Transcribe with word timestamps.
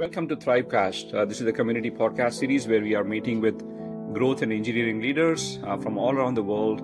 Welcome 0.00 0.28
to 0.28 0.36
Thrivecast. 0.36 1.12
Uh, 1.12 1.26
this 1.26 1.42
is 1.42 1.46
a 1.46 1.52
community 1.52 1.90
podcast 1.90 2.32
series 2.32 2.66
where 2.66 2.80
we 2.80 2.94
are 2.94 3.04
meeting 3.04 3.38
with 3.38 3.58
growth 4.14 4.40
and 4.40 4.50
engineering 4.50 5.02
leaders 5.02 5.58
uh, 5.62 5.76
from 5.76 5.98
all 5.98 6.14
around 6.14 6.36
the 6.36 6.42
world. 6.42 6.80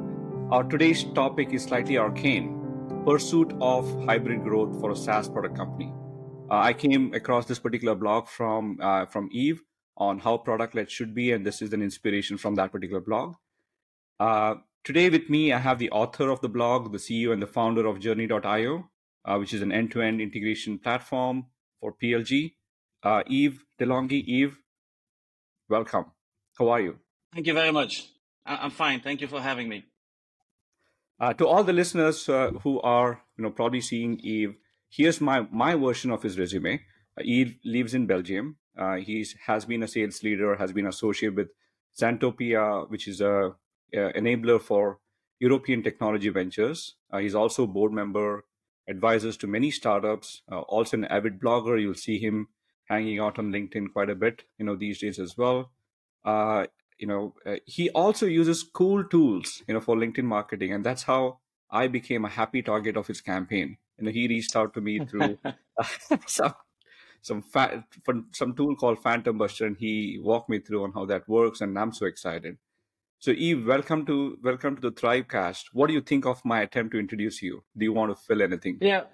Our 0.50 0.64
today's 0.64 1.02
topic 1.14 1.54
is 1.54 1.62
slightly 1.62 1.96
arcane 1.96 2.60
pursuit 3.06 3.54
of 3.58 3.90
hybrid 4.04 4.42
growth 4.42 4.78
for 4.82 4.90
a 4.90 4.96
SaaS 4.96 5.30
product 5.30 5.56
company. 5.56 5.94
Uh, 6.50 6.58
I 6.58 6.74
came 6.74 7.14
across 7.14 7.46
this 7.46 7.58
particular 7.58 7.94
blog 7.94 8.28
from, 8.28 8.78
uh, 8.82 9.06
from 9.06 9.30
Yves 9.32 9.60
on 9.96 10.18
how 10.18 10.36
product 10.36 10.74
led 10.74 10.90
should 10.90 11.14
be, 11.14 11.32
and 11.32 11.46
this 11.46 11.62
is 11.62 11.72
an 11.72 11.80
inspiration 11.80 12.36
from 12.36 12.56
that 12.56 12.70
particular 12.70 13.00
blog. 13.00 13.36
Uh, 14.20 14.56
today, 14.84 15.08
with 15.08 15.30
me, 15.30 15.54
I 15.54 15.58
have 15.60 15.78
the 15.78 15.90
author 15.90 16.28
of 16.28 16.42
the 16.42 16.50
blog, 16.50 16.92
the 16.92 16.98
CEO 16.98 17.32
and 17.32 17.40
the 17.40 17.46
founder 17.46 17.86
of 17.86 17.98
Journy.io, 17.98 18.90
uh, 19.24 19.36
which 19.38 19.54
is 19.54 19.62
an 19.62 19.72
end 19.72 19.90
to 19.92 20.02
end 20.02 20.20
integration 20.20 20.78
platform 20.78 21.46
for 21.80 21.94
PLG. 21.94 22.52
Uh, 23.02 23.22
Yves 23.26 23.58
Delongie. 23.78 24.24
Yves, 24.26 24.56
welcome. 25.68 26.06
How 26.58 26.68
are 26.70 26.80
you? 26.80 26.98
Thank 27.32 27.46
you 27.46 27.54
very 27.54 27.72
much. 27.72 28.08
I'm 28.44 28.70
fine. 28.70 29.00
Thank 29.00 29.20
you 29.20 29.28
for 29.28 29.40
having 29.40 29.68
me. 29.68 29.84
Uh, 31.18 31.32
to 31.34 31.46
all 31.46 31.64
the 31.64 31.72
listeners 31.72 32.28
uh, 32.28 32.50
who 32.62 32.80
are, 32.80 33.22
you 33.36 33.44
know, 33.44 33.50
probably 33.50 33.80
seeing 33.80 34.20
Yves, 34.22 34.54
here's 34.88 35.20
my 35.20 35.46
my 35.50 35.74
version 35.74 36.10
of 36.10 36.22
his 36.22 36.38
resume. 36.38 36.80
Uh, 37.18 37.22
Yves 37.24 37.56
lives 37.64 37.94
in 37.94 38.06
Belgium. 38.06 38.56
Uh, 38.78 38.96
he 38.96 39.26
has 39.46 39.64
been 39.64 39.82
a 39.82 39.88
sales 39.88 40.22
leader, 40.22 40.56
has 40.56 40.72
been 40.72 40.86
associated 40.86 41.36
with 41.36 41.48
Zantopia, 41.98 42.88
which 42.90 43.08
is 43.08 43.20
a, 43.20 43.54
a 43.94 44.12
enabler 44.12 44.60
for 44.60 44.98
European 45.38 45.82
technology 45.82 46.28
ventures. 46.28 46.96
Uh, 47.10 47.18
he's 47.18 47.34
also 47.34 47.66
board 47.66 47.92
member, 47.92 48.44
advisors 48.88 49.36
to 49.38 49.46
many 49.46 49.70
startups. 49.70 50.42
Uh, 50.50 50.60
also 50.60 50.96
an 50.98 51.04
avid 51.06 51.40
blogger. 51.40 51.80
You'll 51.80 51.94
see 51.94 52.18
him 52.18 52.48
hanging 52.86 53.20
out 53.20 53.38
on 53.38 53.52
LinkedIn 53.52 53.92
quite 53.92 54.10
a 54.10 54.14
bit, 54.14 54.44
you 54.58 54.64
know, 54.64 54.76
these 54.76 55.00
days 55.00 55.18
as 55.18 55.36
well. 55.36 55.70
Uh, 56.24 56.66
you 56.98 57.06
know, 57.06 57.34
uh, 57.44 57.56
he 57.66 57.90
also 57.90 58.26
uses 58.26 58.62
cool 58.62 59.04
tools, 59.04 59.62
you 59.68 59.74
know, 59.74 59.80
for 59.80 59.96
LinkedIn 59.96 60.24
marketing, 60.24 60.72
and 60.72 60.84
that's 60.84 61.02
how 61.02 61.38
I 61.70 61.88
became 61.88 62.24
a 62.24 62.28
happy 62.28 62.62
target 62.62 62.96
of 62.96 63.06
his 63.06 63.20
campaign. 63.20 63.76
You 63.98 64.06
know, 64.06 64.10
he 64.10 64.28
reached 64.28 64.56
out 64.56 64.74
to 64.74 64.80
me 64.80 65.04
through 65.04 65.38
uh, 65.44 65.52
some 66.26 66.54
some 67.20 67.42
fa- 67.42 67.84
some 68.32 68.54
tool 68.54 68.76
called 68.76 69.02
Phantom 69.02 69.36
Buster, 69.36 69.66
and 69.66 69.76
he 69.76 70.18
walked 70.22 70.48
me 70.48 70.60
through 70.60 70.84
on 70.84 70.92
how 70.92 71.04
that 71.06 71.28
works, 71.28 71.60
and 71.60 71.78
I'm 71.78 71.92
so 71.92 72.06
excited. 72.06 72.56
So, 73.18 73.32
Yves, 73.32 73.66
welcome 73.66 74.06
to 74.06 74.38
welcome 74.42 74.76
to 74.76 74.82
the 74.82 74.92
Thrivecast. 74.92 75.64
What 75.72 75.88
do 75.88 75.94
you 75.94 76.02
think 76.02 76.26
of 76.26 76.44
my 76.44 76.60
attempt 76.60 76.92
to 76.92 76.98
introduce 76.98 77.42
you? 77.42 77.64
Do 77.76 77.84
you 77.84 77.92
want 77.92 78.16
to 78.16 78.22
fill 78.22 78.42
anything? 78.42 78.78
Yeah, 78.80 79.04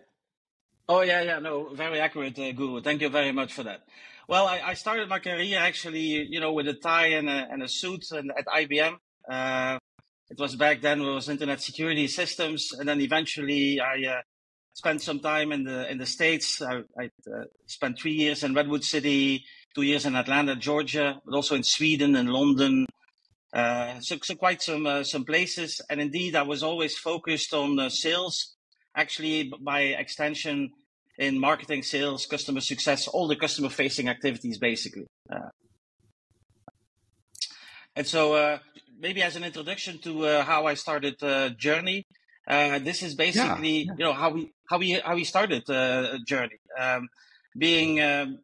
Oh 0.88 1.02
yeah, 1.02 1.22
yeah, 1.22 1.38
no, 1.38 1.72
very 1.75 2.00
accurate, 2.00 2.38
uh, 2.38 2.52
Guru. 2.52 2.83
Thank 2.83 3.02
you 3.02 3.08
very 3.08 3.33
much 3.33 3.52
for 3.52 3.62
that. 3.62 3.83
Well, 4.28 4.47
I, 4.47 4.61
I 4.61 4.75
started 4.75 5.08
my 5.08 5.20
career 5.20 5.58
actually, 5.58 6.27
you 6.28 6.41
know, 6.41 6.52
with 6.52 6.66
a 6.66 6.75
tie 6.75 7.08
and 7.08 7.28
a, 7.28 7.47
and 7.50 7.62
a 7.62 7.69
suit 7.69 8.11
and 8.11 8.33
at 8.36 8.47
IBM. 8.47 8.97
Uh, 9.30 9.78
it 10.28 10.38
was 10.38 10.56
back 10.56 10.80
then 10.80 11.00
it 11.00 11.05
was 11.05 11.28
internet 11.28 11.60
security 11.60 12.08
systems, 12.08 12.72
and 12.72 12.88
then 12.88 13.00
eventually 13.00 13.80
I 13.80 14.10
uh, 14.10 14.22
spent 14.72 15.03
some 15.03 15.20
time 15.20 15.53
in 15.53 15.64
the 15.64 15.91
in 15.91 15.98
the 15.98 16.06
states. 16.06 16.60
I, 16.60 16.83
I 16.98 17.05
uh, 17.05 17.44
spent 17.66 17.98
three 18.00 18.14
years 18.14 18.42
in 18.42 18.55
Redwood 18.55 18.83
City, 18.83 19.44
two 19.75 19.83
years 19.83 20.05
in 20.05 20.16
Atlanta, 20.16 20.56
Georgia, 20.56 21.20
but 21.25 21.34
also 21.34 21.55
in 21.55 21.62
Sweden 21.62 22.16
and 22.16 22.30
London. 22.30 22.86
Uh, 23.53 24.00
so, 24.00 24.16
so 24.22 24.34
quite 24.34 24.62
some 24.62 24.86
uh, 24.86 25.05
some 25.05 25.25
places, 25.25 25.80
and 25.88 26.00
indeed 26.00 26.34
I 26.34 26.42
was 26.42 26.62
always 26.62 26.97
focused 26.98 27.55
on 27.55 27.88
sales 27.91 28.56
actually 28.95 29.53
by 29.61 29.81
extension 29.81 30.73
in 31.19 31.39
marketing, 31.39 31.83
sales, 31.83 32.27
customer 32.27 32.61
success, 32.61 33.09
all 33.09 33.29
the 33.29 33.37
customer 33.37 33.69
facing 33.69 34.09
activities 34.09 34.59
basically. 34.59 35.07
Uh, 35.31 35.49
and 37.95 38.07
so 38.07 38.34
uh, 38.34 38.59
maybe 38.99 39.23
as 39.23 39.37
an 39.37 39.45
introduction 39.45 39.99
to 39.99 40.27
uh, 40.27 40.45
how 40.45 40.67
I 40.67 40.75
started 40.75 41.23
uh, 41.23 41.51
Journy, 41.51 42.06
uh, 42.49 42.78
this 42.78 43.03
is 43.03 43.15
basically 43.15 43.83
yeah. 43.83 43.93
you 43.99 44.05
know 44.05 44.12
how 44.12 44.31
we 44.31 44.50
how 44.69 44.78
we 44.78 44.93
how 44.93 45.15
we 45.15 45.25
started 45.25 45.69
uh, 45.71 46.19
Journy. 46.27 46.59
Um, 46.78 47.09
being 47.56 48.00
um, 48.00 48.39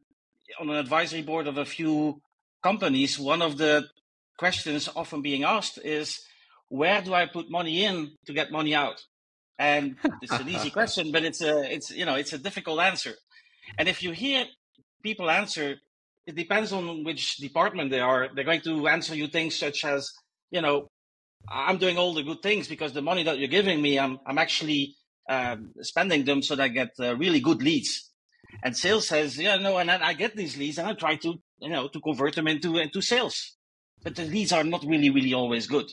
on 0.60 0.68
an 0.70 0.76
advisory 0.76 1.22
board 1.22 1.46
of 1.46 1.56
a 1.56 1.64
few 1.64 2.20
companies, 2.62 3.18
one 3.18 3.42
of 3.42 3.56
the 3.56 3.88
questions 4.36 4.88
often 4.94 5.22
being 5.22 5.44
asked 5.44 5.78
is, 5.82 6.20
where 6.68 7.00
do 7.02 7.14
I 7.14 7.26
put 7.26 7.50
money 7.50 7.84
in 7.84 8.12
to 8.26 8.32
get 8.32 8.52
money 8.52 8.74
out? 8.74 9.02
And 9.58 9.96
it's 10.22 10.32
an 10.32 10.48
easy 10.48 10.70
question, 10.70 11.10
but 11.12 11.24
it's 11.24 11.42
a 11.42 11.72
it's 11.72 11.90
you 11.90 12.04
know 12.04 12.14
it's 12.14 12.32
a 12.32 12.38
difficult 12.38 12.80
answer. 12.80 13.14
And 13.76 13.88
if 13.88 14.02
you 14.02 14.12
hear 14.12 14.46
people 15.02 15.30
answer, 15.30 15.76
it 16.26 16.36
depends 16.36 16.72
on 16.72 17.04
which 17.04 17.36
department 17.36 17.90
they 17.90 18.00
are. 18.00 18.28
They're 18.34 18.44
going 18.44 18.60
to 18.62 18.88
answer 18.88 19.14
you 19.14 19.28
things 19.28 19.56
such 19.56 19.84
as, 19.84 20.10
you 20.50 20.60
know, 20.60 20.88
I'm 21.50 21.78
doing 21.78 21.98
all 21.98 22.14
the 22.14 22.22
good 22.22 22.42
things 22.42 22.68
because 22.68 22.92
the 22.92 23.02
money 23.02 23.22
that 23.24 23.38
you're 23.38 23.48
giving 23.48 23.80
me, 23.80 23.98
I'm 23.98 24.18
I'm 24.26 24.38
actually 24.38 24.94
um, 25.28 25.72
spending 25.80 26.24
them 26.24 26.42
so 26.42 26.56
that 26.56 26.64
I 26.64 26.68
get 26.68 26.90
uh, 27.00 27.16
really 27.16 27.40
good 27.40 27.62
leads. 27.62 28.10
And 28.62 28.76
sales 28.76 29.08
says, 29.08 29.38
yeah, 29.38 29.56
no, 29.56 29.76
and 29.78 29.88
then 29.88 30.02
I 30.02 30.14
get 30.14 30.36
these 30.36 30.56
leads 30.56 30.78
and 30.78 30.88
I 30.88 30.94
try 30.94 31.16
to, 31.16 31.34
you 31.60 31.68
know, 31.68 31.88
to 31.88 32.00
convert 32.00 32.34
them 32.34 32.48
into 32.48 32.76
into 32.78 33.00
sales. 33.00 33.56
But 34.02 34.14
the 34.14 34.24
leads 34.24 34.52
are 34.52 34.64
not 34.64 34.84
really, 34.84 35.10
really 35.10 35.34
always 35.34 35.66
good. 35.66 35.86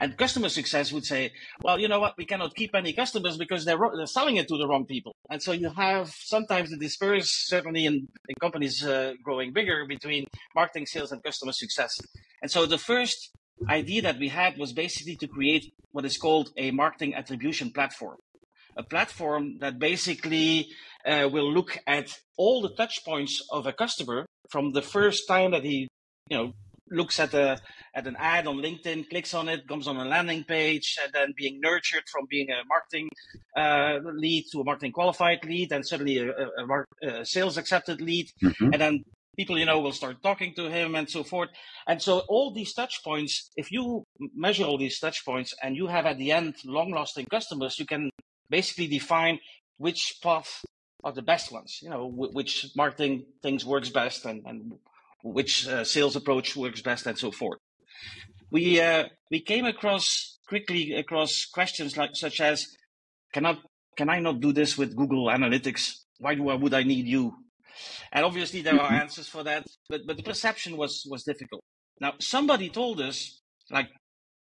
And 0.00 0.16
customer 0.16 0.48
success 0.48 0.92
would 0.92 1.04
say, 1.04 1.32
well, 1.62 1.78
you 1.78 1.88
know 1.88 2.00
what, 2.00 2.14
we 2.16 2.24
cannot 2.24 2.54
keep 2.54 2.74
any 2.74 2.92
customers 2.92 3.36
because 3.36 3.64
they're, 3.64 3.78
they're 3.96 4.06
selling 4.06 4.36
it 4.36 4.48
to 4.48 4.56
the 4.56 4.66
wrong 4.66 4.86
people. 4.86 5.14
And 5.30 5.42
so 5.42 5.52
you 5.52 5.70
have 5.70 6.08
sometimes 6.08 6.70
the 6.70 6.76
disperse, 6.76 7.28
certainly 7.46 7.86
in, 7.86 7.94
in 8.28 8.34
companies 8.40 8.84
uh, 8.84 9.14
growing 9.22 9.52
bigger, 9.52 9.86
between 9.86 10.26
marketing, 10.54 10.86
sales, 10.86 11.12
and 11.12 11.22
customer 11.22 11.52
success. 11.52 11.98
And 12.42 12.50
so 12.50 12.66
the 12.66 12.78
first 12.78 13.30
idea 13.68 14.02
that 14.02 14.18
we 14.18 14.28
had 14.28 14.56
was 14.56 14.72
basically 14.72 15.16
to 15.16 15.26
create 15.26 15.72
what 15.92 16.04
is 16.04 16.16
called 16.16 16.50
a 16.56 16.70
marketing 16.70 17.14
attribution 17.14 17.72
platform. 17.72 18.16
A 18.76 18.82
platform 18.82 19.58
that 19.58 19.78
basically 19.78 20.68
uh, 21.04 21.28
will 21.32 21.52
look 21.52 21.78
at 21.86 22.16
all 22.36 22.62
the 22.62 22.74
touch 22.76 23.04
points 23.04 23.44
of 23.50 23.66
a 23.66 23.72
customer 23.72 24.26
from 24.50 24.72
the 24.72 24.82
first 24.82 25.26
time 25.26 25.50
that 25.50 25.64
he, 25.64 25.88
you 26.30 26.36
know, 26.36 26.52
looks 26.90 27.20
at 27.20 27.34
a 27.34 27.58
at 27.94 28.06
an 28.06 28.16
ad 28.18 28.46
on 28.46 28.56
LinkedIn, 28.56 29.08
clicks 29.10 29.34
on 29.34 29.48
it, 29.48 29.66
comes 29.66 29.86
on 29.88 29.96
a 29.96 30.04
landing 30.04 30.44
page, 30.44 30.98
and 31.02 31.12
then 31.12 31.34
being 31.36 31.60
nurtured 31.60 32.04
from 32.10 32.26
being 32.28 32.48
a 32.50 32.64
marketing 32.66 33.08
uh, 33.56 33.98
lead 34.14 34.44
to 34.52 34.60
a 34.60 34.64
marketing 34.64 34.92
qualified 34.92 35.44
lead, 35.44 35.72
and 35.72 35.86
suddenly 35.86 36.18
a, 36.18 36.30
a, 36.30 37.20
a 37.20 37.24
sales 37.24 37.56
accepted 37.56 38.00
lead, 38.00 38.30
mm-hmm. 38.42 38.72
and 38.72 38.80
then 38.80 39.04
people 39.36 39.58
you 39.58 39.64
know 39.64 39.80
will 39.80 39.92
start 39.92 40.22
talking 40.22 40.52
to 40.54 40.68
him 40.68 40.94
and 40.94 41.08
so 41.08 41.22
forth. 41.22 41.48
And 41.86 42.02
so 42.02 42.20
all 42.28 42.52
these 42.52 42.74
touch 42.74 43.02
points, 43.04 43.50
if 43.56 43.70
you 43.70 44.04
measure 44.34 44.64
all 44.64 44.78
these 44.78 44.98
touch 44.98 45.24
points, 45.24 45.54
and 45.62 45.76
you 45.76 45.86
have 45.86 46.06
at 46.06 46.18
the 46.18 46.32
end 46.32 46.56
long 46.64 46.90
lasting 46.90 47.26
customers, 47.30 47.78
you 47.78 47.86
can 47.86 48.10
basically 48.50 48.88
define 48.88 49.38
which 49.78 50.18
path 50.22 50.64
are 51.04 51.12
the 51.12 51.22
best 51.22 51.52
ones. 51.52 51.78
You 51.82 51.90
know, 51.90 52.06
which 52.06 52.66
marketing 52.76 53.26
things 53.42 53.64
works 53.64 53.90
best, 53.90 54.24
and, 54.24 54.42
and 54.46 54.72
which 55.22 55.66
uh, 55.66 55.84
sales 55.84 56.16
approach 56.16 56.56
works 56.56 56.82
best, 56.82 57.06
and 57.06 57.18
so 57.18 57.30
forth. 57.30 57.58
We 58.50 58.80
uh, 58.80 59.04
we 59.30 59.40
came 59.40 59.66
across 59.66 60.38
quickly 60.48 60.94
across 60.94 61.44
questions 61.44 61.96
like 61.96 62.10
such 62.14 62.40
as, 62.40 62.66
can 63.32 63.46
I 63.46 63.58
can 63.96 64.08
I 64.08 64.20
not 64.20 64.40
do 64.40 64.52
this 64.52 64.78
with 64.78 64.96
Google 64.96 65.26
Analytics? 65.26 65.94
Why 66.18 66.34
do 66.34 66.48
I 66.48 66.54
would 66.54 66.74
I 66.74 66.82
need 66.82 67.06
you? 67.06 67.34
And 68.12 68.24
obviously 68.24 68.62
there 68.62 68.80
are 68.80 68.92
answers 68.92 69.28
for 69.28 69.44
that, 69.44 69.66
but 69.88 70.02
but 70.06 70.16
the 70.16 70.22
perception 70.22 70.76
was 70.76 71.06
was 71.08 71.24
difficult. 71.24 71.62
Now 72.00 72.14
somebody 72.20 72.70
told 72.70 73.00
us 73.00 73.40
like 73.70 73.88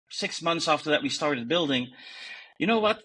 six 0.10 0.42
months 0.42 0.68
after 0.68 0.92
that 0.92 1.02
we 1.02 1.10
started 1.10 1.48
building, 1.48 1.88
you 2.60 2.68
know 2.68 2.80
what? 2.80 3.04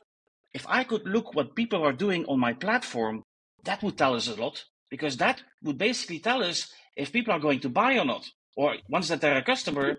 If 0.55 0.67
I 0.69 0.84
could 0.84 1.06
look 1.06 1.34
what 1.34 1.56
people 1.56 1.83
are 1.83 1.93
doing 1.94 2.27
on 2.27 2.39
my 2.39 2.53
platform, 2.53 3.23
that 3.65 3.83
would 3.83 3.97
tell 3.97 4.15
us 4.15 4.29
a 4.29 4.34
lot 4.34 4.65
because 4.91 5.17
that 5.17 5.43
would 5.62 5.79
basically 5.79 6.19
tell 6.19 6.43
us 6.43 6.71
if 6.97 7.12
people 7.12 7.33
are 7.33 7.41
going 7.41 7.61
to 7.61 7.69
buy 7.69 7.99
or 7.99 8.05
not, 8.05 8.25
or 8.56 8.77
once 8.89 9.09
that 9.09 9.21
they're 9.21 9.39
a 9.39 9.43
customer, 9.43 9.99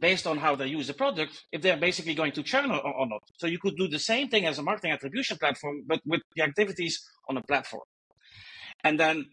based 0.00 0.26
on 0.26 0.38
how 0.38 0.56
they 0.56 0.66
use 0.66 0.88
the 0.88 0.94
product, 0.94 1.44
if 1.52 1.62
they're 1.62 1.76
basically 1.76 2.14
going 2.14 2.32
to 2.32 2.42
churn 2.42 2.70
or, 2.70 2.80
or 2.80 3.06
not. 3.06 3.22
So 3.38 3.46
you 3.46 3.58
could 3.58 3.76
do 3.76 3.86
the 3.86 3.98
same 3.98 4.28
thing 4.28 4.44
as 4.46 4.58
a 4.58 4.62
marketing 4.62 4.92
attribution 4.92 5.38
platform, 5.38 5.82
but 5.86 6.00
with 6.04 6.20
the 6.34 6.42
activities 6.42 7.00
on 7.28 7.36
a 7.36 7.42
platform. 7.42 7.84
And 8.82 8.98
then 8.98 9.26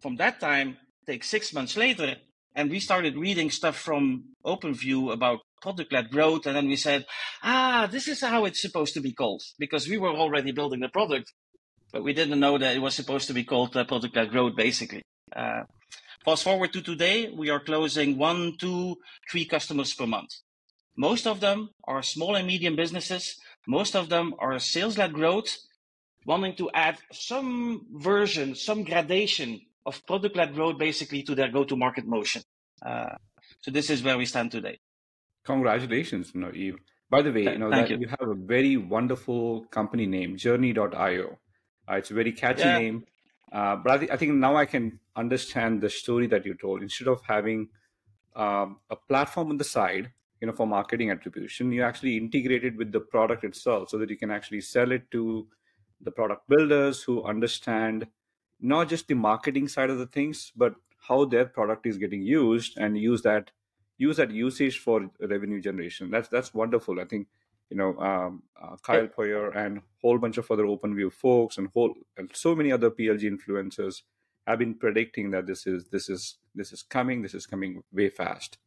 from 0.00 0.16
that 0.16 0.40
time, 0.40 0.78
take 1.06 1.22
six 1.22 1.52
months 1.52 1.76
later, 1.76 2.16
and 2.54 2.70
we 2.70 2.80
started 2.80 3.16
reading 3.16 3.50
stuff 3.50 3.76
from 3.76 4.24
OpenView 4.46 5.12
about 5.12 5.40
product-led 5.60 6.10
growth, 6.10 6.46
and 6.46 6.56
then 6.56 6.68
we 6.68 6.76
said, 6.76 7.04
ah, 7.42 7.88
this 7.90 8.08
is 8.08 8.20
how 8.20 8.44
it's 8.46 8.62
supposed 8.62 8.94
to 8.94 9.00
be 9.00 9.12
called, 9.12 9.42
because 9.58 9.88
we 9.88 9.98
were 9.98 10.10
already 10.10 10.52
building 10.52 10.80
the 10.80 10.88
product, 10.88 11.32
but 11.92 12.02
we 12.02 12.12
didn't 12.12 12.40
know 12.40 12.56
that 12.56 12.74
it 12.74 12.80
was 12.80 12.94
supposed 12.94 13.26
to 13.26 13.34
be 13.34 13.44
called 13.44 13.76
uh, 13.76 13.84
product-led 13.84 14.30
growth, 14.30 14.56
basically. 14.56 15.02
Uh, 15.34 15.62
Fast 16.24 16.44
forward 16.44 16.72
to 16.72 16.80
today, 16.80 17.28
we 17.28 17.50
are 17.50 17.60
closing 17.60 18.16
one, 18.16 18.56
two, 18.58 18.96
three 19.30 19.44
customers 19.44 19.92
per 19.92 20.06
month. 20.06 20.30
Most 20.96 21.26
of 21.26 21.40
them 21.40 21.68
are 21.86 22.02
small 22.02 22.34
and 22.34 22.46
medium 22.46 22.76
businesses. 22.76 23.36
Most 23.66 23.94
of 23.94 24.08
them 24.08 24.34
are 24.38 24.58
sales 24.58 24.96
led 24.96 25.12
growth, 25.12 25.54
wanting 26.24 26.54
to 26.56 26.70
add 26.72 26.96
some 27.12 27.84
version, 27.92 28.54
some 28.54 28.84
gradation 28.84 29.60
of 29.84 30.00
product-led 30.06 30.54
growth 30.54 30.78
basically 30.78 31.22
to 31.24 31.34
their 31.34 31.50
go-to-market 31.50 32.06
motion. 32.06 32.42
Uh, 32.80 33.16
so 33.60 33.70
this 33.70 33.90
is 33.90 34.02
where 34.02 34.16
we 34.16 34.24
stand 34.24 34.50
today. 34.50 34.78
Congratulations, 35.44 36.32
Yves. 36.34 36.78
By 37.10 37.20
the 37.20 37.32
way, 37.32 37.42
you 37.42 37.58
know 37.58 37.68
that 37.68 37.90
you. 37.90 37.98
you. 37.98 38.08
have 38.08 38.22
a 38.22 38.34
very 38.34 38.78
wonderful 38.78 39.66
company 39.70 40.06
name, 40.06 40.38
Journy.io. 40.38 41.38
Uh, 41.86 41.94
it's 41.96 42.10
a 42.10 42.14
very 42.14 42.32
catchy 42.32 42.62
yeah. 42.62 42.78
name. 42.78 43.04
Uh, 43.54 43.76
but 43.76 43.92
I, 43.92 43.98
th- 43.98 44.10
I, 44.10 44.16
think 44.16 44.32
now 44.34 44.56
I 44.56 44.66
can 44.66 44.98
understand 45.14 45.80
the 45.80 45.88
story 45.88 46.26
that 46.26 46.44
you 46.44 46.54
told. 46.54 46.82
Instead 46.82 47.06
of 47.06 47.22
having 47.22 47.68
um, 48.34 48.80
a 48.90 48.96
platform 48.96 49.50
on 49.50 49.58
the 49.58 49.64
side, 49.64 50.10
you 50.40 50.48
know, 50.48 50.52
for 50.52 50.66
marketing 50.66 51.12
attribution, 51.12 51.70
you 51.70 51.84
actually 51.84 52.16
integrate 52.16 52.64
it 52.64 52.76
with 52.76 52.90
the 52.90 52.98
product 52.98 53.44
itself, 53.44 53.90
so 53.90 53.98
that 53.98 54.10
you 54.10 54.16
can 54.16 54.32
actually 54.32 54.60
sell 54.60 54.90
it 54.90 55.08
to 55.12 55.46
the 56.00 56.10
product 56.10 56.48
builders 56.48 57.04
who 57.04 57.22
understand 57.22 58.08
not 58.60 58.88
just 58.88 59.06
the 59.06 59.14
marketing 59.14 59.68
side 59.68 59.88
of 59.88 59.98
the 59.98 60.06
things, 60.06 60.52
but 60.56 60.74
how 60.98 61.24
their 61.24 61.44
product 61.44 61.86
is 61.86 61.96
getting 61.96 62.22
used, 62.22 62.76
and 62.76 62.98
use 62.98 63.22
that 63.22 63.52
use 63.98 64.16
that 64.16 64.32
usage 64.32 64.80
for 64.80 65.08
revenue 65.20 65.60
generation. 65.60 66.10
That's 66.10 66.28
that's 66.28 66.52
wonderful. 66.52 66.98
I 66.98 67.04
think 67.04 67.28
you 67.70 67.76
know 67.76 67.96
um, 67.98 68.42
uh, 68.60 68.76
Kyle 68.82 69.08
Poyar 69.08 69.54
and 69.56 69.78
a 69.78 69.82
whole 70.02 70.18
bunch 70.18 70.38
of 70.38 70.50
other 70.50 70.64
OpenView 70.64 71.12
folks 71.12 71.58
and 71.58 71.68
whole 71.74 71.94
and 72.16 72.30
so 72.34 72.54
many 72.54 72.72
other 72.72 72.90
PLG 72.90 73.22
influencers 73.22 74.02
have 74.46 74.58
been 74.58 74.74
predicting 74.74 75.30
that 75.30 75.46
this 75.46 75.66
is 75.66 75.86
this 75.90 76.08
is 76.08 76.36
this 76.54 76.72
is 76.72 76.82
coming. 76.82 77.22
This 77.22 77.34
is 77.34 77.46
coming 77.46 77.82
way 77.92 78.08
fast. 78.10 78.58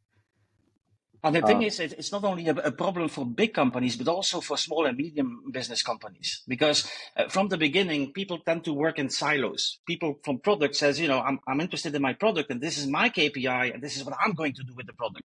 And 1.23 1.35
the 1.35 1.41
thing 1.41 1.63
uh, 1.63 1.67
is, 1.67 1.79
it's 1.79 2.11
not 2.11 2.23
only 2.23 2.47
a, 2.47 2.53
a, 2.53 2.71
problem 2.71 3.09
for 3.09 3.25
big 3.25 3.53
companies, 3.53 3.95
but 3.95 4.07
also 4.07 4.39
for 4.39 4.55
small 4.55 4.85
and 4.85 4.95
medium 4.95 5.41
business 5.51 5.81
companies. 5.81 6.43
Because 6.47 6.89
uh, 7.17 7.27
from 7.27 7.47
the 7.47 7.57
beginning, 7.57 8.13
people 8.13 8.37
tend 8.45 8.63
to 8.65 8.73
work 8.73 8.99
in 8.99 9.09
silos. 9.09 9.79
People 9.87 10.19
from 10.23 10.39
product 10.39 10.75
says, 10.75 10.99
you 10.99 11.07
know, 11.07 11.19
I'm, 11.19 11.39
I'm 11.47 11.59
interested 11.59 11.95
in 11.95 12.03
my 12.03 12.13
product 12.13 12.51
and 12.51 12.61
this 12.61 12.77
is 12.77 12.85
my 12.85 13.09
KPI 13.09 13.73
and 13.73 13.81
this 13.81 13.97
is 13.97 14.05
what 14.05 14.15
I'm 14.23 14.33
going 14.33 14.53
to 14.53 14.63
do 14.63 14.75
with 14.75 14.85
the 14.85 14.93
product. 14.93 15.23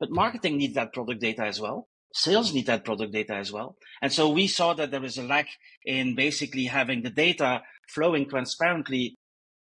But 0.00 0.10
marketing 0.10 0.56
needs 0.56 0.74
that 0.74 0.94
product 0.94 1.20
data 1.20 1.42
as 1.42 1.60
well. 1.60 1.88
Sales 2.12 2.54
need 2.54 2.66
that 2.66 2.84
product 2.84 3.12
data 3.12 3.34
as 3.34 3.52
well. 3.52 3.76
And 4.00 4.12
so 4.12 4.30
we 4.30 4.46
saw 4.46 4.74
that 4.74 4.90
there 4.90 5.04
is 5.04 5.18
a 5.18 5.22
lack 5.22 5.48
in 5.84 6.14
basically 6.14 6.64
having 6.64 7.02
the 7.02 7.10
data 7.10 7.62
flowing 7.88 8.28
transparently 8.28 9.16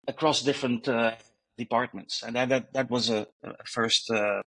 across 0.06 0.42
different 0.42 0.86
uh, 0.88 1.12
departments. 1.56 2.22
And 2.22 2.36
that, 2.36 2.48
that, 2.50 2.72
that 2.74 2.90
was 2.90 3.10
a, 3.10 3.26
a 3.42 3.64
first 3.64 4.10
uh, 4.10 4.42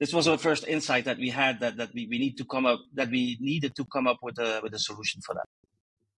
this 0.00 0.14
was 0.14 0.26
our 0.26 0.38
first 0.38 0.66
insight 0.66 1.04
that 1.04 1.18
we 1.18 1.28
had 1.28 1.60
that, 1.60 1.76
that 1.76 1.90
we, 1.94 2.08
we 2.10 2.18
need 2.18 2.38
to 2.38 2.44
come 2.44 2.64
up 2.64 2.80
that 2.94 3.10
we 3.10 3.36
needed 3.38 3.76
to 3.76 3.84
come 3.84 4.06
up 4.06 4.18
with 4.22 4.38
a 4.38 4.60
with 4.62 4.74
a 4.74 4.78
solution 4.78 5.20
for 5.20 5.34
that. 5.34 5.44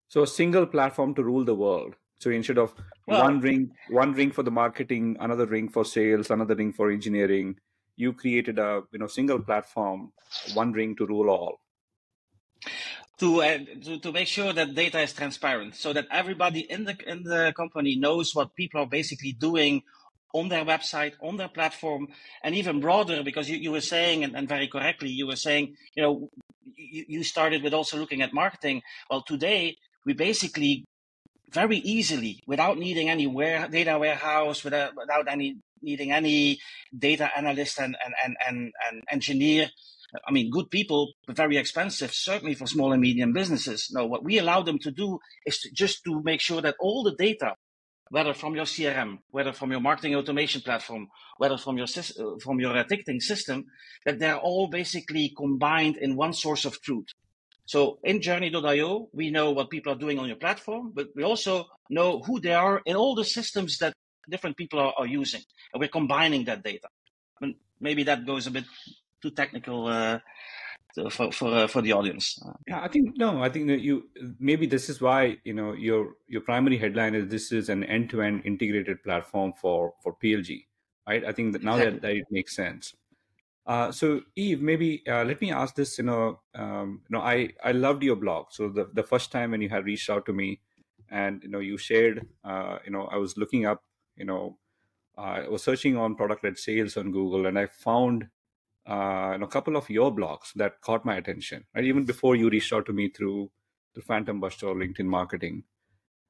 So 0.09 0.23
a 0.23 0.27
single 0.27 0.67
platform 0.67 1.15
to 1.17 1.25
rule 1.25 1.45
the 1.45 1.55
world. 1.55 1.97
So 2.21 2.31
instead 2.31 2.59
of 2.59 2.73
well, 3.09 3.25
one 3.25 3.41
ring 3.41 3.73
one 3.91 4.13
ring 4.13 4.31
for 4.31 4.45
the 4.45 4.53
marketing, 4.53 5.17
another 5.19 5.47
ring 5.47 5.69
for 5.69 5.85
sales, 5.85 6.31
another 6.31 6.55
ring 6.55 6.73
for 6.73 6.93
engineering, 6.93 7.57
you 7.97 8.13
created 8.13 8.59
a 8.59 8.83
you 8.93 8.99
know 8.99 9.07
single 9.07 9.41
platform, 9.41 10.13
one 10.55 10.73
ring 10.73 10.97
to 10.97 11.07
rule 11.07 11.31
all. 11.31 11.61
To, 13.19 13.43
uh, 13.43 13.59
to 13.85 13.99
to 14.01 14.13
make 14.13 14.27
sure 14.27 14.53
that 14.53 14.75
data 14.75 15.01
is 15.01 15.13
transparent, 15.13 15.77
so 15.77 15.93
that 15.93 16.07
everybody 16.11 16.61
in 16.61 16.85
the 16.85 16.97
in 17.07 17.23
the 17.23 17.53
company 17.57 17.97
knows 17.97 18.35
what 18.35 18.55
people 18.55 18.81
are 18.81 18.87
basically 18.87 19.33
doing 19.33 19.83
on 20.35 20.49
their 20.49 20.65
website, 20.65 21.13
on 21.21 21.37
their 21.37 21.49
platform, 21.49 22.09
and 22.43 22.55
even 22.55 22.81
broader, 22.81 23.23
because 23.23 23.49
you, 23.51 23.59
you 23.59 23.71
were 23.71 23.83
saying, 23.83 24.25
and, 24.25 24.35
and 24.35 24.49
very 24.49 24.67
correctly, 24.67 25.11
you 25.11 25.27
were 25.27 25.37
saying, 25.37 25.77
you 25.95 26.03
know, 26.03 26.31
you, 26.77 27.05
you 27.07 27.23
started 27.23 27.63
with 27.63 27.75
also 27.75 27.99
looking 27.99 28.23
at 28.23 28.33
marketing. 28.33 28.83
Well, 29.11 29.23
today, 29.23 29.77
we 30.07 30.15
basically 30.15 30.87
very 31.51 31.77
easily, 31.79 32.43
without 32.47 32.79
needing 32.79 33.11
any 33.11 33.27
ware, 33.27 33.69
data 33.69 33.99
warehouse, 33.99 34.65
without, 34.65 34.97
without 34.97 35.29
any 35.29 35.59
needing 35.83 36.13
any 36.13 36.59
data 36.97 37.31
analyst 37.37 37.79
and, 37.79 37.97
and, 38.05 38.15
and, 38.25 38.37
and, 38.47 38.73
and 38.89 39.03
engineer, 39.11 39.71
I 40.27 40.33
mean, 40.33 40.51
good 40.51 40.71
people, 40.71 41.13
but 41.27 41.37
very 41.37 41.57
expensive, 41.57 42.13
certainly 42.13 42.55
for 42.55 42.67
small 42.67 42.93
and 42.93 43.01
medium 43.01 43.33
businesses. 43.33 43.91
No, 43.93 44.07
what 44.07 44.25
we 44.25 44.39
allow 44.39 44.63
them 44.63 44.79
to 44.81 44.91
do 44.91 45.19
is 45.47 45.59
to, 45.61 45.71
just 45.73 46.05
to 46.05 46.23
make 46.23 46.41
sure 46.41 46.61
that 46.61 46.77
all 46.81 47.03
the 47.03 47.15
data 47.15 47.55
whether 48.13 48.35
from 48.35 48.55
your 48.55 48.67
CRM, 48.67 49.21
whether 49.31 49.55
from 49.55 49.71
your 49.71 49.81
marketing 49.81 50.15
automation 50.15 50.61
platform, 50.61 51.09
whether 51.39 51.57
from 51.57 51.79
your 51.79 51.87
uh, 51.87 52.39
from 52.45 52.61
your 52.61 52.85
ticketing 52.85 53.21
system, 53.21 53.65
that 54.05 54.19
they're 54.19 54.37
all 54.37 54.69
basically 54.69 55.33
combined 55.35 55.97
in 55.97 56.15
one 56.15 56.35
source 56.35 56.67
of 56.67 56.79
truth. 56.83 57.07
So 57.65 58.01
in 58.05 58.21
Journy.io, 58.21 59.09
we 59.15 59.31
know 59.31 59.53
what 59.53 59.71
people 59.71 59.95
are 59.95 59.99
doing 60.05 60.19
on 60.19 60.27
your 60.27 60.37
platform, 60.37 60.93
but 60.95 61.07
we 61.17 61.23
also 61.23 61.69
know 61.89 62.21
who 62.21 62.39
they 62.39 62.53
are 62.53 62.83
in 62.85 62.97
all 62.97 63.15
the 63.15 63.25
systems 63.25 63.79
that 63.79 63.95
different 64.29 64.57
people 64.57 64.79
are, 64.79 64.95
are 64.97 65.07
using, 65.07 65.43
and 65.73 65.81
we're 65.81 65.89
combining 65.89 66.45
that 66.45 66.63
data. 66.63 66.89
And 67.41 67.55
maybe 67.81 68.05
that 68.05 68.27
goes 68.27 68.47
a 68.47 68.51
bit 68.51 68.65
too 69.21 69.31
technical 69.31 69.87
uh, 69.87 70.19
for 71.11 71.33
for 71.33 71.49
uh, 71.55 71.67
for 71.67 71.83
the 71.83 71.93
audience. 71.93 72.39
Yeah, 72.67 72.81
I 72.83 72.89
think 72.89 73.17
no, 73.17 73.43
I 73.43 73.49
think 73.49 73.69
that 73.69 73.81
you 73.81 74.09
maybe 74.39 74.67
this 74.67 74.89
is 74.89 75.01
why 75.01 75.39
you 75.45 75.55
know 75.55 75.73
your 75.73 76.15
your 76.29 76.43
primary 76.43 76.79
headline 76.79 77.15
is 77.15 77.29
this 77.29 77.53
is 77.53 77.69
an 77.69 77.85
end 77.85 78.11
to 78.11 78.23
end 78.23 78.43
integrated 78.45 79.03
platform 79.03 79.53
for 79.61 79.95
for 80.03 80.15
PLG, 80.23 80.67
right? 81.09 81.25
I 81.25 81.33
think 81.33 81.53
that 81.53 81.63
now 81.63 81.77
exactly. 81.77 81.95
that, 81.95 82.03
that 82.03 82.17
it 82.17 82.25
makes 82.31 82.55
sense. 82.55 82.95
Uh, 83.65 83.93
so 83.93 84.23
Yves, 84.37 84.61
maybe 84.61 85.03
uh, 85.07 85.25
let 85.25 85.41
me 85.41 85.53
ask 85.53 85.75
this. 85.77 85.99
You 85.99 86.05
know, 86.05 86.41
um, 86.55 87.03
you 87.09 87.17
know, 87.17 87.23
I 87.23 87.51
I 87.63 87.73
loved 87.73 88.03
your 88.03 88.17
blog. 88.17 88.47
So 88.51 88.69
the 88.69 88.89
the 88.93 89.03
first 89.03 89.31
time 89.31 89.53
when 89.53 89.63
you 89.63 89.69
had 89.69 89.85
reached 89.85 90.11
out 90.11 90.27
to 90.27 90.33
me, 90.33 90.61
and 91.11 91.43
you 91.43 91.49
know, 91.49 91.61
you 91.61 91.79
shared, 91.79 92.27
uh, 92.45 92.79
you 92.85 92.91
know, 92.91 93.05
I 93.05 93.17
was 93.17 93.37
looking 93.37 93.67
up, 93.67 93.83
you 94.17 94.25
know, 94.25 94.59
I 95.17 95.49
was 95.49 95.63
searching 95.63 95.97
on 95.97 96.15
product 96.15 96.45
led 96.45 96.59
sales 96.59 96.97
on 96.97 97.13
Google, 97.13 97.47
and 97.47 97.59
I 97.59 97.67
found 97.67 98.29
uh, 98.89 99.39
a 99.41 99.47
couple 99.47 99.77
of 99.77 99.91
your 99.91 100.15
blogs 100.15 100.53
that 100.57 100.81
caught 100.81 101.05
my 101.05 101.17
attention, 101.17 101.65
right? 101.75 101.85
Even 101.85 102.05
before 102.05 102.35
you 102.37 102.51
reached 102.51 102.73
out 102.73 102.87
to 102.87 102.93
me 102.93 103.09
through 103.09 103.51
through 103.95 104.03
Phantom 104.03 104.41
Buster 104.41 104.69
or 104.69 104.75
LinkedIn 104.75 105.05
Marketing. 105.05 105.65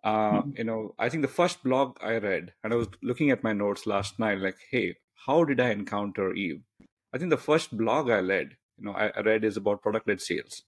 Uh, 0.05 0.41
mm-hmm. 0.41 0.51
You 0.57 0.65
know, 0.65 0.95
I 0.99 1.09
think 1.09 1.23
the 1.23 1.29
first 1.29 1.63
blog 1.63 1.97
I 2.03 2.17
read, 2.17 2.55
and 2.65 2.73
I 2.73 2.77
was 2.77 2.89
looking 3.03 3.31
at 3.31 3.45
my 3.45 3.53
notes 3.53 3.87
last 3.87 4.19
night, 4.19 4.39
like, 4.39 4.57
hey, 4.71 4.97
how 5.27 5.45
did 5.45 5.61
I 5.61 5.71
encounter 5.71 6.33
Yves? 6.35 6.63
I 7.15 7.19
think 7.19 7.31
the 7.31 7.37
first 7.37 7.77
blog 7.77 8.11
I 8.11 8.19
read, 8.19 8.57
you 8.79 8.87
know, 8.87 8.93
I, 8.93 9.13
I 9.17 9.21
read 9.21 9.45
is 9.45 9.57
about 9.57 9.83
product-led 9.83 10.21
sales, 10.21 10.63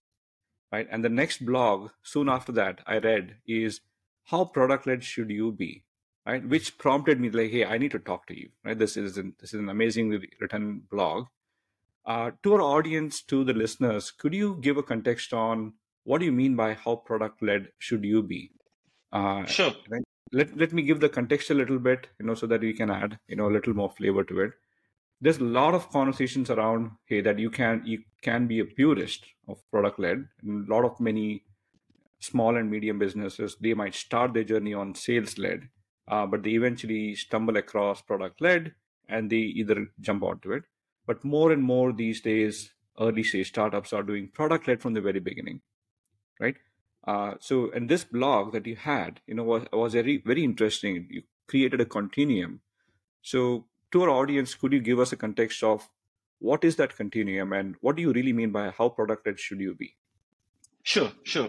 right? 0.71 0.87
And 0.91 1.05
the 1.05 1.09
next 1.09 1.45
blog, 1.45 1.91
soon 2.03 2.29
after 2.29 2.53
that, 2.53 2.81
I 2.87 2.99
read 2.99 3.37
is 3.47 3.81
how 4.27 4.45
product-led 4.45 5.03
should 5.03 5.31
you 5.31 5.51
be, 5.51 5.85
right? 6.27 6.47
Which 6.47 6.79
prompted 6.79 7.21
me 7.21 7.31
like, 7.31 7.51
hey, 7.51 7.65
I 7.65 7.79
need 7.79 7.91
to 7.93 7.99
talk 7.99 8.27
to 8.27 8.39
you, 8.39 8.51
right? 8.65 8.79
This 8.79 8.97
is 8.97 9.19
an, 9.19 9.35
this 9.41 9.55
is 9.55 9.61
an 9.61 9.69
amazingly 9.69 10.29
written 10.41 10.83
blog, 10.91 11.27
uh, 12.07 12.33
to 12.43 12.55
our 12.55 12.61
audience, 12.61 13.23
to 13.23 13.45
the 13.45 13.55
listeners, 13.55 14.11
could 14.11 14.35
you 14.35 14.59
give 14.61 14.77
a 14.77 14.83
context 14.83 15.33
on 15.33 15.73
what 16.05 16.19
do 16.19 16.27
you 16.27 16.33
mean 16.33 16.55
by 16.55 16.75
how 16.75 16.97
product 16.97 17.43
led 17.43 17.69
should 17.79 18.05
you 18.05 18.23
be? 18.23 18.51
Uh, 19.11 19.45
sure. 19.47 19.73
Let, 20.33 20.57
let 20.57 20.73
me 20.73 20.83
give 20.83 21.01
the 21.01 21.09
context 21.09 21.51
a 21.51 21.55
little 21.55 21.79
bit, 21.79 22.09
you 22.19 22.27
know, 22.27 22.35
so 22.35 22.47
that 22.47 22.61
we 22.61 22.75
can 22.75 22.91
add, 22.91 23.19
you 23.29 23.37
know, 23.37 23.49
a 23.49 23.53
little 23.53 23.73
more 23.73 23.89
flavor 23.89 24.25
to 24.25 24.41
it. 24.41 24.53
There's 25.21 25.39
a 25.39 25.45
lot 25.45 25.75
of 25.75 25.91
conversations 25.91 26.51
around, 26.51 26.91
hey, 27.07 27.23
that 27.23 27.39
you 27.39 27.49
can 27.49 27.83
you 27.87 28.03
can 28.21 28.47
be 28.47 28.59
a 28.59 28.65
purist 28.65 29.25
of 29.49 29.63
product 29.71 29.99
led. 29.99 30.27
And 30.43 30.69
a 30.69 30.75
lot 30.75 30.85
of 30.85 31.01
many 31.01 31.45
small 32.21 32.57
and 32.57 32.71
medium 32.71 32.99
businesses, 32.99 33.57
they 33.61 33.73
might 33.73 33.95
start 33.95 34.35
their 34.35 34.45
journey 34.45 34.75
on 34.75 34.95
sales 34.95 35.39
led, 35.39 35.69
uh, 36.09 36.27
but 36.27 36.43
they 36.43 36.51
eventually 36.51 37.15
stumble 37.15 37.57
across 37.57 38.01
product 38.03 38.41
led 38.41 38.75
and 39.09 39.31
they 39.31 39.37
either 39.37 39.89
jump 40.01 40.23
onto 40.23 40.53
it 40.53 40.65
but 41.07 41.25
more 41.25 41.53
and 41.53 41.63
more 41.63 41.93
these 41.93 42.21
days, 42.21 42.73
early 42.99 43.23
stage 43.23 43.49
startups 43.49 43.93
are 43.93 44.03
doing 44.03 44.29
product 44.29 44.69
led 44.69 44.81
from 44.81 44.95
the 44.95 45.01
very 45.01 45.21
beginning, 45.21 45.61
right? 46.41 46.57
Uh, 47.07 47.35
so, 47.41 47.71
and 47.73 47.89
this 47.89 48.05
blog 48.05 48.53
that 48.53 48.67
you 48.67 48.77
had, 48.77 49.21
you 49.27 49.35
know, 49.35 49.45
was 49.45 49.65
was 49.73 49.93
very 49.93 50.23
very 50.25 50.43
interesting. 50.43 51.07
You 51.11 51.23
created 51.47 51.81
a 51.81 51.85
continuum. 51.85 52.61
So, 53.21 53.67
to 53.93 54.03
our 54.03 54.11
audience, 54.11 54.55
could 54.55 54.73
you 54.73 54.81
give 54.81 54.99
us 54.99 55.13
a 55.13 55.17
context 55.17 55.63
of 55.63 55.91
what 56.39 56.65
is 56.65 56.77
that 56.77 56.97
continuum 56.97 57.53
and 57.53 57.77
what 57.81 57.97
do 57.97 58.03
you 58.03 58.13
really 58.13 58.33
mean 58.33 58.51
by 58.51 58.71
how 58.71 58.89
product 58.89 59.27
led 59.27 59.39
should 59.39 59.61
you 59.61 59.75
be? 59.75 59.97
Sure, 60.85 61.11
sure. 61.23 61.49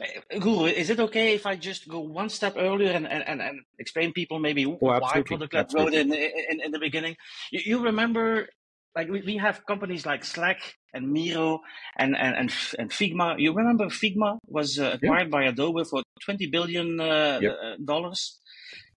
Uh, 0.00 0.38
Guru, 0.40 0.64
is 0.64 0.90
it 0.90 0.98
okay 0.98 1.34
if 1.34 1.46
I 1.46 1.54
just 1.54 1.88
go 1.88 2.00
one 2.00 2.28
step 2.28 2.54
earlier 2.56 2.90
and, 2.90 3.06
and, 3.06 3.40
and 3.40 3.60
explain 3.78 4.12
people 4.12 4.40
maybe 4.40 4.66
oh, 4.66 4.76
why 4.80 5.22
product 5.22 5.54
led 5.54 5.72
wrote 5.72 5.94
in, 5.94 6.12
in, 6.12 6.60
in 6.60 6.72
the 6.72 6.80
beginning? 6.80 7.14
You, 7.52 7.60
you 7.64 7.84
remember 7.84 8.48
like 8.96 9.08
we, 9.08 9.22
we 9.22 9.36
have 9.36 9.64
companies 9.66 10.04
like 10.04 10.24
Slack 10.24 10.58
and 10.92 11.12
Miro 11.12 11.60
and, 11.96 12.16
and, 12.16 12.36
and, 12.36 12.52
and 12.76 12.90
Figma. 12.90 13.38
You 13.38 13.54
remember 13.54 13.86
Figma 13.86 14.38
was 14.48 14.80
uh, 14.80 14.98
acquired 15.00 15.28
yeah. 15.28 15.38
by 15.38 15.44
Adobe 15.44 15.84
for 15.84 16.02
20 16.24 16.46
billion 16.48 17.00
uh, 17.00 17.38
yep. 17.40 17.56
Uh, 17.62 17.76
dollars. 17.84 18.40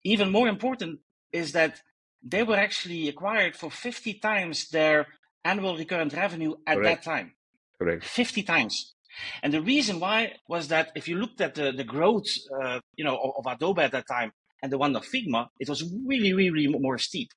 Even 0.06 0.32
more 0.32 0.48
important 0.48 1.00
is 1.34 1.52
that 1.52 1.82
they 2.24 2.44
were 2.44 2.56
actually 2.56 3.10
acquired 3.10 3.58
for 3.58 3.70
50 3.70 4.14
times 4.20 4.70
their 4.70 5.08
annual 5.44 5.76
recurrent 5.76 6.14
revenue 6.14 6.54
at 6.66 6.78
Correct. 6.78 7.04
that 7.04 7.12
time. 7.12 7.34
Correct. 7.78 8.06
50 8.06 8.44
times. 8.44 8.94
And 9.42 9.54
the 9.54 9.62
reason 9.62 10.00
why 10.00 10.34
was 10.48 10.68
that 10.70 10.92
if 10.96 11.08
you 11.08 11.18
looked 11.18 11.42
at 11.42 11.56
the, 11.56 11.72
the 11.72 11.84
growth, 11.84 12.28
uh, 12.62 12.80
you 12.96 13.04
know, 13.04 13.18
of, 13.18 13.46
of 13.46 13.54
Adobe 13.54 13.82
at 13.82 13.92
that 13.92 14.08
time, 14.08 14.32
and 14.62 14.72
the 14.72 14.78
one 14.78 14.96
of 14.96 15.06
Figma, 15.06 15.48
it 15.60 15.68
was 15.68 15.84
really, 16.06 16.32
really 16.34 16.68
more 16.68 16.98
steep. 16.98 17.30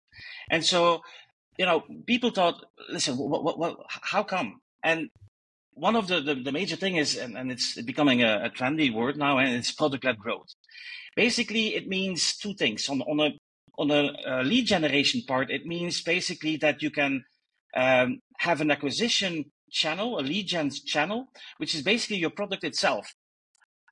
And 0.49 0.65
so, 0.65 1.03
you 1.59 1.67
know, 1.67 1.83
people 2.07 2.31
thought, 2.31 2.65
listen, 2.89 3.17
what, 3.17 3.43
what, 3.43 3.59
what, 3.59 3.77
how 3.89 4.23
come? 4.23 4.61
And 4.85 5.11
one 5.75 5.97
of 5.97 6.07
the, 6.07 6.21
the, 6.21 6.35
the 6.37 6.53
major 6.53 6.77
thing 6.77 6.97
is, 6.97 7.17
and, 7.17 7.37
and 7.37 7.51
it's 7.51 7.81
becoming 7.83 8.23
a, 8.23 8.45
a, 8.45 8.51
trendy 8.51 8.95
word 8.95 9.17
now, 9.17 9.39
and 9.39 9.55
it's 9.55 9.73
product-led 9.73 10.19
growth. 10.19 10.55
Basically, 11.17 11.75
it 11.75 11.89
means 11.89 12.37
two 12.37 12.55
things. 12.55 12.89
On, 12.89 13.03
on 13.03 13.21
a 13.21 13.31
on 13.79 13.91
a, 13.91 14.43
lead 14.43 14.67
generation 14.67 15.23
part, 15.27 15.51
it 15.51 15.67
means 15.67 16.03
basically 16.03 16.57
that 16.57 16.83
you 16.83 16.91
can 16.91 17.25
um, 17.75 18.21
have 18.39 18.61
an 18.61 18.71
acquisition 18.71 19.45
channel, 19.83 20.19
a 20.19 20.23
lead 20.31 20.47
gen 20.47 20.71
channel, 20.95 21.21
which 21.59 21.75
is 21.75 21.83
basically 21.83 22.19
your 22.25 22.35
product 22.41 22.65
itself. 22.65 23.07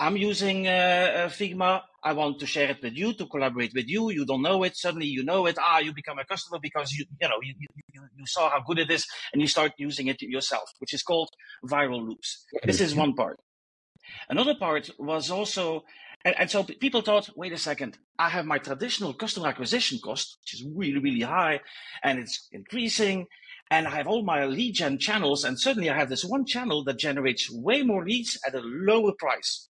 I'm 0.00 0.16
using 0.16 0.66
uh, 0.66 0.70
uh, 0.70 1.28
Figma. 1.28 1.82
I 2.02 2.12
want 2.12 2.40
to 2.40 2.46
share 2.46 2.70
it 2.70 2.82
with 2.82 2.94
you, 2.94 3.14
to 3.14 3.26
collaborate 3.26 3.72
with 3.74 3.88
you. 3.88 4.10
You 4.10 4.24
don't 4.26 4.42
know 4.42 4.64
it. 4.64 4.76
Suddenly 4.76 5.06
you 5.06 5.22
know 5.24 5.46
it. 5.46 5.56
Ah, 5.58 5.78
you 5.78 5.92
become 5.94 6.18
a 6.18 6.24
customer 6.24 6.58
because 6.60 6.92
you, 6.92 7.04
you 7.20 7.28
know, 7.28 7.40
you, 7.42 7.54
you, 7.94 8.00
you 8.18 8.26
saw 8.26 8.50
how 8.50 8.60
good 8.68 8.80
it 8.84 8.90
is 8.90 9.06
and 9.32 9.40
you 9.40 9.48
start 9.48 9.72
using 9.78 10.08
it 10.08 10.20
yourself, 10.20 10.68
which 10.80 10.92
is 10.92 11.02
called 11.02 11.30
viral 11.64 12.02
loops. 12.08 12.44
This 12.64 12.80
is 12.80 12.94
one 12.94 13.14
part. 13.14 13.38
Another 14.28 14.54
part 14.54 14.90
was 14.98 15.30
also, 15.30 15.84
and, 16.24 16.34
and 16.40 16.50
so 16.50 16.64
people 16.64 17.00
thought, 17.00 17.30
wait 17.36 17.52
a 17.52 17.58
second, 17.58 17.96
I 18.18 18.28
have 18.30 18.46
my 18.46 18.58
traditional 18.58 19.14
customer 19.14 19.48
acquisition 19.48 19.98
cost, 20.02 20.38
which 20.42 20.54
is 20.54 20.66
really, 20.74 20.98
really 20.98 21.22
high 21.22 21.60
and 22.02 22.18
it's 22.18 22.48
increasing 22.52 23.26
and 23.74 23.88
I 23.88 23.96
have 23.96 24.06
all 24.06 24.22
my 24.22 24.44
lead 24.46 24.74
gen 24.74 24.98
channels, 24.98 25.44
and 25.44 25.58
suddenly 25.58 25.90
I 25.90 25.96
have 25.96 26.08
this 26.08 26.24
one 26.24 26.46
channel 26.46 26.84
that 26.84 26.98
generates 26.98 27.50
way 27.50 27.82
more 27.82 28.04
leads 28.04 28.38
at 28.46 28.54
a 28.54 28.60
lower 28.60 29.12
price. 29.18 29.68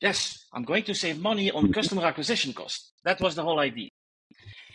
Yes, 0.00 0.46
I'm 0.52 0.64
going 0.64 0.84
to 0.84 0.94
save 0.94 1.18
money 1.18 1.50
on 1.50 1.64
mm-hmm. 1.64 1.72
customer 1.72 2.04
acquisition 2.04 2.52
cost. 2.52 2.92
That 3.04 3.20
was 3.20 3.34
the 3.34 3.42
whole 3.42 3.58
idea. 3.58 3.88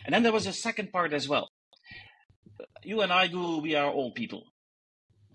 And 0.05 0.13
then 0.13 0.23
there 0.23 0.31
was 0.33 0.47
a 0.47 0.53
second 0.53 0.91
part 0.91 1.13
as 1.13 1.29
well. 1.29 1.49
You 2.83 3.01
and 3.01 3.13
I 3.13 3.27
do, 3.27 3.59
we 3.59 3.75
are 3.75 3.91
old 3.91 4.15
people. 4.15 4.43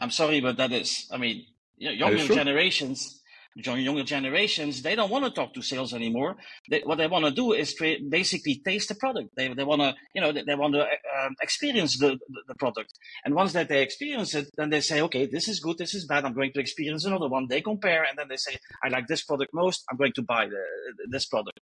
I'm 0.01 0.11
sorry, 0.11 0.41
but 0.41 0.57
that 0.57 0.73
is, 0.73 1.07
I 1.13 1.17
mean, 1.17 1.45
younger 1.77 2.27
generations, 2.27 3.21
younger 3.57 4.03
generations, 4.03 4.83
they 4.83 4.95
don't 4.95 5.11
want 5.11 5.25
to 5.25 5.31
talk 5.31 5.55
to 5.55 5.63
sales 5.63 5.95
anymore. 5.95 6.37
They, 6.69 6.81
what 6.81 6.99
they 6.99 7.07
want 7.07 7.25
to 7.25 7.31
do 7.31 7.53
is 7.53 7.75
tra- 7.75 7.97
basically 8.09 8.61
taste 8.65 8.89
the 8.89 8.95
product. 8.95 9.31
They, 9.37 9.53
they 9.53 9.65
want 9.65 9.81
to, 9.83 9.95
you 10.15 10.21
know, 10.21 10.33
they, 10.33 10.43
they 10.43 10.55
want 10.55 10.75
to 10.75 10.83
uh, 10.83 11.29
experience 11.41 11.99
the, 11.99 12.19
the 12.49 12.55
product. 12.57 12.93
And 13.25 13.35
once 13.35 13.53
that 13.53 13.69
they 13.69 13.83
experience 13.83 14.35
it, 14.35 14.49
then 14.57 14.71
they 14.71 14.81
say, 14.81 15.01
okay, 15.03 15.27
this 15.27 15.49
is 15.49 15.61
good, 15.61 15.79
this 15.79 15.95
is 15.95 16.07
bad. 16.07 16.25
I'm 16.25 16.35
going 16.35 16.53
to 16.53 16.61
experience 16.61 17.05
another 17.05 17.29
one. 17.29 17.47
They 17.49 17.61
compare, 17.61 18.05
and 18.05 18.19
then 18.19 18.27
they 18.29 18.37
say, 18.37 18.57
I 18.83 18.89
like 18.89 19.07
this 19.07 19.25
product 19.25 19.53
most. 19.55 19.85
I'm 19.91 19.97
going 19.97 20.13
to 20.15 20.23
buy 20.23 20.47
the, 20.47 20.63
this 21.11 21.27
product. 21.27 21.61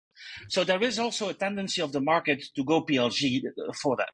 So 0.49 0.63
there 0.63 0.81
is 0.81 0.99
also 0.99 1.29
a 1.29 1.33
tendency 1.33 1.81
of 1.81 1.91
the 1.91 2.01
market 2.01 2.43
to 2.55 2.63
go 2.63 2.83
PLG 2.85 3.41
for 3.81 3.95
that. 3.97 4.13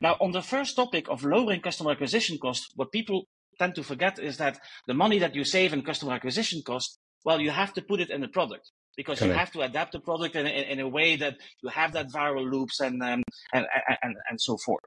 Now, 0.00 0.16
on 0.20 0.32
the 0.32 0.42
first 0.42 0.76
topic 0.76 1.08
of 1.08 1.24
lowering 1.24 1.60
customer 1.60 1.92
acquisition 1.92 2.38
cost, 2.38 2.72
what 2.76 2.92
people 2.92 3.26
tend 3.58 3.74
to 3.74 3.82
forget 3.82 4.18
is 4.18 4.36
that 4.36 4.58
the 4.86 4.94
money 4.94 5.18
that 5.18 5.34
you 5.34 5.44
save 5.44 5.72
in 5.72 5.82
customer 5.82 6.12
acquisition 6.12 6.62
cost 6.64 6.98
well, 7.26 7.40
you 7.40 7.50
have 7.50 7.74
to 7.74 7.82
put 7.82 8.00
it 8.00 8.08
in 8.08 8.20
the 8.20 8.28
product 8.28 8.70
because 8.96 9.18
Correct. 9.18 9.32
you 9.32 9.38
have 9.38 9.50
to 9.52 9.60
adapt 9.62 9.92
the 9.92 10.00
product 10.00 10.36
in, 10.36 10.46
in, 10.46 10.64
in, 10.72 10.80
a 10.80 10.88
way 10.88 11.16
that 11.16 11.36
you 11.60 11.68
have 11.68 11.92
that 11.92 12.08
viral 12.08 12.48
loops 12.50 12.80
and 12.80 13.02
um, 13.02 13.22
and, 13.52 13.66
and 14.02 14.14
and 14.30 14.40
so 14.40 14.56
forth. 14.56 14.84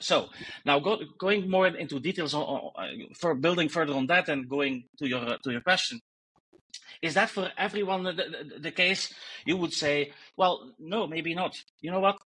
So 0.00 0.28
now 0.66 0.80
go, 0.80 0.98
going 1.16 1.48
more 1.48 1.68
into 1.68 2.00
details 2.00 2.34
on, 2.34 2.70
for 3.14 3.34
building 3.36 3.68
further 3.68 3.94
on 3.94 4.06
that 4.08 4.28
and 4.28 4.48
going 4.48 4.84
to 4.98 5.08
your 5.08 5.38
to 5.44 5.52
your 5.52 5.60
question. 5.60 6.00
Is 7.00 7.14
that 7.14 7.30
for 7.30 7.50
everyone 7.56 8.02
the, 8.02 8.12
the, 8.12 8.58
the 8.58 8.72
case? 8.72 9.14
You 9.46 9.56
would 9.56 9.72
say, 9.72 10.12
well, 10.36 10.72
no, 10.78 11.06
maybe 11.06 11.34
not. 11.34 11.56
You 11.80 11.92
know 11.92 12.00
what? 12.00 12.16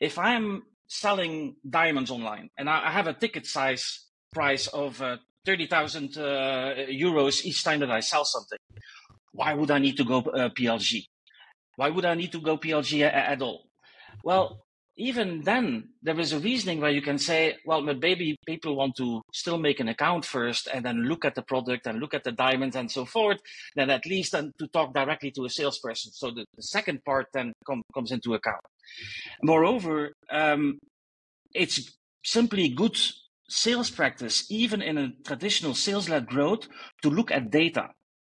If 0.00 0.18
I'm 0.18 0.64
selling 0.88 1.54
diamonds 1.68 2.10
online 2.10 2.50
and 2.58 2.68
I, 2.68 2.88
I 2.88 2.90
have 2.90 3.06
a 3.06 3.14
ticket 3.14 3.46
size 3.46 4.06
price 4.32 4.66
of 4.66 5.00
uh, 5.00 5.18
30,000 5.44 6.16
uh, 6.16 6.22
euros 6.90 7.44
each 7.44 7.64
time 7.64 7.80
that 7.80 7.90
I 7.90 8.00
sell 8.00 8.24
something. 8.24 8.58
Why 9.32 9.54
would 9.54 9.70
I 9.70 9.78
need 9.78 9.96
to 9.96 10.04
go 10.04 10.18
uh, 10.18 10.50
PLG? 10.50 11.06
Why 11.76 11.88
would 11.88 12.04
I 12.04 12.14
need 12.14 12.32
to 12.32 12.40
go 12.40 12.58
PLG 12.58 13.02
at 13.02 13.40
all? 13.40 13.64
Well, 14.22 14.64
even 14.96 15.40
then, 15.40 15.88
there 16.02 16.20
is 16.20 16.32
a 16.32 16.38
reasoning 16.38 16.80
where 16.80 16.90
you 16.90 17.00
can 17.00 17.18
say, 17.18 17.56
well, 17.64 17.84
but 17.84 17.98
maybe 17.98 18.36
people 18.46 18.76
want 18.76 18.94
to 18.96 19.22
still 19.32 19.56
make 19.56 19.80
an 19.80 19.88
account 19.88 20.24
first 20.24 20.68
and 20.72 20.84
then 20.84 21.04
look 21.04 21.24
at 21.24 21.34
the 21.34 21.42
product 21.42 21.86
and 21.86 21.98
look 21.98 22.12
at 22.12 22.24
the 22.24 22.32
diamonds 22.32 22.76
and 22.76 22.90
so 22.90 23.06
forth, 23.06 23.38
then 23.74 23.88
at 23.88 24.04
least 24.04 24.32
then 24.32 24.52
to 24.58 24.66
talk 24.68 24.92
directly 24.92 25.30
to 25.30 25.46
a 25.46 25.50
salesperson. 25.50 26.12
So 26.12 26.30
the, 26.30 26.44
the 26.56 26.62
second 26.62 27.02
part 27.04 27.28
then 27.32 27.54
com- 27.66 27.82
comes 27.94 28.12
into 28.12 28.34
account. 28.34 28.60
Moreover, 29.42 30.12
um, 30.30 30.78
it's 31.54 31.96
simply 32.22 32.68
good 32.68 32.98
sales 33.52 33.90
practice, 33.90 34.50
even 34.50 34.80
in 34.80 34.96
a 34.98 35.12
traditional 35.24 35.74
sales 35.74 36.08
led 36.08 36.26
growth, 36.26 36.68
to 37.02 37.10
look 37.10 37.30
at 37.30 37.50
data, 37.50 37.90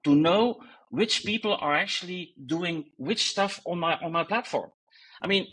to 0.04 0.14
know 0.14 0.60
which 0.90 1.24
people 1.24 1.56
are 1.60 1.74
actually 1.74 2.34
doing 2.46 2.84
which 2.96 3.30
stuff 3.30 3.60
on 3.66 3.78
my 3.78 3.94
on 3.96 4.12
my 4.12 4.24
platform. 4.24 4.70
I 5.20 5.26
mean, 5.26 5.46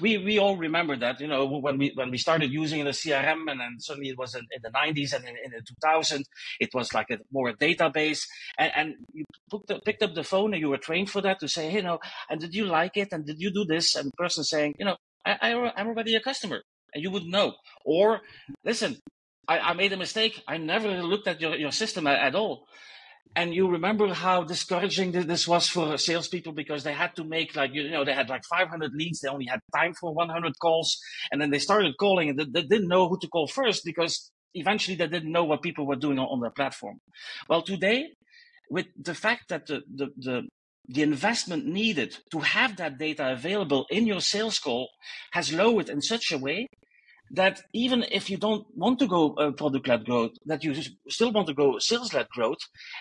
we 0.00 0.18
we 0.18 0.38
all 0.38 0.56
remember 0.56 0.96
that 0.96 1.20
you 1.20 1.28
know 1.28 1.46
when 1.46 1.78
we 1.78 1.92
when 1.94 2.10
we 2.10 2.18
started 2.18 2.50
using 2.50 2.84
the 2.84 2.90
CRM 2.90 3.50
and 3.50 3.60
then 3.60 3.76
suddenly 3.78 4.10
it 4.10 4.18
was 4.18 4.34
in, 4.34 4.44
in 4.50 4.60
the 4.62 4.70
90s 4.70 5.14
and 5.14 5.24
in, 5.24 5.36
in, 5.44 5.50
the 5.52 5.62
2000 5.62 6.24
it 6.60 6.70
was 6.74 6.92
like 6.92 7.10
a 7.10 7.18
more 7.32 7.48
a 7.48 7.56
database. 7.56 8.26
And, 8.58 8.72
and 8.74 8.94
you 9.12 9.24
picked 9.84 10.02
up 10.02 10.14
the 10.14 10.24
phone 10.24 10.52
and 10.54 10.60
you 10.60 10.70
were 10.70 10.78
trained 10.78 11.10
for 11.10 11.20
that 11.22 11.38
to 11.40 11.48
say 11.48 11.70
hey, 11.70 11.78
you 11.78 11.82
know 11.82 11.98
and 12.28 12.40
did 12.40 12.54
you 12.54 12.66
like 12.66 12.96
it? 12.96 13.12
And 13.12 13.24
did 13.24 13.40
you 13.40 13.50
do 13.52 13.64
this? 13.64 13.94
And 13.94 14.08
the 14.08 14.16
person 14.16 14.42
saying 14.44 14.74
you 14.78 14.86
know 14.86 14.96
I, 15.24 15.38
I 15.42 15.72
I'm 15.76 15.88
already 15.88 16.14
a 16.16 16.20
customer 16.20 16.62
and 16.96 17.02
you 17.02 17.10
would 17.10 17.26
know. 17.26 17.52
Or 17.84 18.22
listen, 18.64 18.96
I, 19.46 19.58
I 19.58 19.72
made 19.74 19.92
a 19.92 19.98
mistake. 19.98 20.42
I 20.48 20.56
never 20.56 20.88
looked 21.02 21.28
at 21.28 21.42
your, 21.42 21.54
your 21.54 21.70
system 21.70 22.06
at, 22.06 22.18
at 22.18 22.34
all. 22.34 22.66
And 23.36 23.54
you 23.54 23.68
remember 23.68 24.14
how 24.14 24.44
discouraging 24.44 25.12
this 25.12 25.46
was 25.46 25.68
for 25.68 25.98
salespeople 25.98 26.54
because 26.54 26.84
they 26.84 26.94
had 26.94 27.14
to 27.16 27.24
make 27.24 27.54
like 27.54 27.74
you 27.74 27.90
know 27.90 28.02
they 28.02 28.14
had 28.14 28.30
like 28.30 28.44
500 28.48 28.92
leads, 28.94 29.20
they 29.20 29.28
only 29.28 29.44
had 29.44 29.60
time 29.76 29.92
for 29.92 30.14
100 30.14 30.54
calls, 30.58 30.98
and 31.30 31.38
then 31.38 31.50
they 31.50 31.58
started 31.58 31.98
calling 31.98 32.30
and 32.30 32.38
they, 32.38 32.62
didn't 32.62 32.88
know 32.88 33.08
who 33.08 33.18
to 33.18 33.28
call 33.28 33.46
first 33.46 33.84
because 33.84 34.30
eventually 34.54 34.96
they 34.96 35.06
didn't 35.06 35.30
know 35.30 35.44
what 35.44 35.60
people 35.60 35.86
were 35.86 35.96
doing 35.96 36.18
on, 36.18 36.28
on 36.28 36.40
their 36.40 36.50
platform. 36.50 36.96
Well, 37.46 37.60
today, 37.60 38.06
with 38.70 38.86
the 38.96 39.14
fact 39.14 39.50
that 39.50 39.66
the, 39.66 39.82
the, 39.94 40.06
the 40.16 40.42
the 40.88 41.02
investment 41.02 41.66
needed 41.66 42.16
to 42.30 42.40
have 42.40 42.76
that 42.76 42.98
data 42.98 43.32
available 43.32 43.86
in 43.90 44.06
your 44.06 44.20
sales 44.20 44.58
call 44.58 44.88
has 45.32 45.52
lowered 45.52 45.88
in 45.88 46.00
such 46.00 46.32
a 46.32 46.38
way 46.38 46.68
that 47.30 47.62
even 47.72 48.04
if 48.10 48.30
you 48.30 48.36
don't 48.36 48.66
want 48.74 48.98
to 49.00 49.06
go 49.06 49.34
uh, 49.34 49.50
product 49.52 49.88
led 49.88 50.04
growth, 50.04 50.32
that 50.46 50.62
you 50.64 50.74
still 51.08 51.32
want 51.32 51.46
to 51.48 51.54
go 51.54 51.78
sales 51.78 52.14
led 52.14 52.28
growth, 52.28 52.58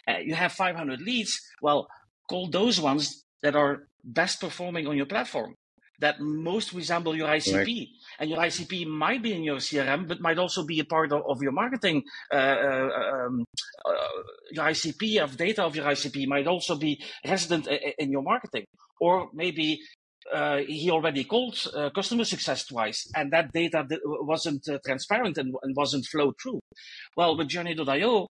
uh, 0.08 0.17
you 0.17 0.36
have 0.36 0.51
500 0.51 1.01
leads. 1.01 1.39
Well, 1.62 1.88
call 2.29 2.50
those 2.50 2.79
ones 2.79 3.24
that 3.44 3.55
are 3.55 3.88
best 4.03 4.41
performing 4.41 4.88
on 4.88 4.98
your 4.98 5.05
platform 5.05 5.55
that 6.00 6.20
most 6.20 6.74
resemble 6.74 7.15
your 7.15 7.27
ICP. 7.27 7.55
Right. 7.55 7.88
And 8.20 8.29
your 8.29 8.39
ICP 8.39 8.88
might 8.88 9.22
be 9.22 9.34
in 9.34 9.44
your 9.44 9.58
CRM, 9.58 10.08
but 10.08 10.22
might 10.22 10.38
also 10.38 10.65
be 10.65 10.79
a 10.79 10.86
part 10.86 11.12
of, 11.12 11.24
of 11.27 11.41
your 11.41 11.51
marketing. 11.51 12.03
Uh, 12.32 12.36
uh, 12.36 12.89
um, 13.13 13.46
uh, 13.86 13.94
your 14.51 14.65
ICP 14.65 15.24
of 15.24 15.38
data 15.38 15.63
of 15.63 15.75
your 15.75 15.86
ICP 15.86 16.27
might 16.27 16.48
also 16.48 16.75
be 16.75 17.01
resident 17.25 17.67
in 17.98 18.12
your 18.12 18.22
marketing. 18.22 18.65
Or 19.00 19.29
maybe 19.34 19.79
uh, 20.34 20.58
he 20.67 20.89
already 20.89 21.24
called 21.24 21.55
uh, 21.75 21.89
customer 21.91 22.24
success 22.24 22.65
twice, 22.65 23.10
and 23.15 23.32
that 23.32 23.51
data 23.51 23.86
wasn't 24.03 24.67
uh, 24.67 24.79
transparent 24.86 25.38
and, 25.38 25.53
and, 25.62 25.75
wasn't 25.75 26.05
flowed 26.05 26.34
through. 26.41 26.60
Well, 27.15 27.38
with 27.38 27.48
Journy.io, 27.48 28.27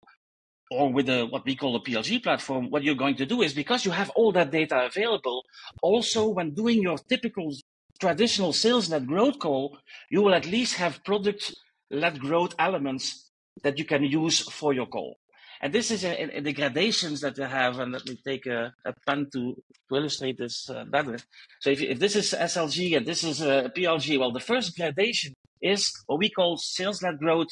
or 0.72 0.92
with 0.92 1.08
what 1.30 1.46
we 1.46 1.56
call 1.56 1.76
a 1.76 1.82
PLG 1.82 2.24
platform, 2.24 2.72
what 2.72 2.84
you're 2.84 2.96
going 2.96 3.16
to 3.18 3.26
do 3.26 3.42
is 3.42 3.54
because 3.54 3.86
you 3.86 3.92
have 3.92 4.10
all 4.12 4.32
that 4.32 4.52
data 4.52 4.86
available, 4.86 5.44
also 5.82 6.30
when 6.30 6.54
doing 6.54 6.82
your 6.82 6.98
typical 6.98 7.54
traditional 8.00 8.54
sales 8.54 8.90
led 8.90 9.08
growth 9.08 9.40
call, 9.40 9.78
you 10.10 10.22
will 10.22 10.34
at 10.34 10.46
least 10.46 10.76
have 10.76 11.04
product 11.04 11.54
led 11.92 12.20
growth 12.20 12.56
elements 12.58 13.30
that 13.62 13.78
you 13.78 13.86
can 13.86 14.04
use 14.04 14.40
for 14.40 14.74
your 14.74 14.88
call. 14.88 15.18
And 15.64 15.72
this 15.72 15.92
is 15.92 16.04
in, 16.04 16.30
in 16.30 16.44
the 16.44 16.52
gradations 16.52 17.22
that 17.22 17.38
you 17.38 17.46
have. 17.46 17.80
And 17.80 17.94
let 17.94 18.06
me 18.06 18.20
take 18.28 18.46
a, 18.46 18.74
a 18.84 18.94
pen 19.08 19.30
to, 19.32 19.56
to 19.88 19.96
illustrate 19.96 20.38
this 20.38 20.70
uh, 20.70 20.84
better. 20.84 21.18
So 21.62 21.70
if, 21.70 21.82
if 21.82 22.00
this 22.00 22.18
is 22.18 22.36
SLG 22.38 22.98
and 22.98 23.06
this 23.06 23.24
is 23.24 23.42
uh, 23.42 23.70
PLG, 23.76 24.20
well, 24.20 24.34
the 24.34 24.42
first 24.42 24.76
gradation 24.76 25.34
is 25.62 25.90
what 26.08 26.20
we 26.20 26.30
call 26.30 26.58
sales 26.58 27.02
led 27.02 27.18
growth 27.18 27.48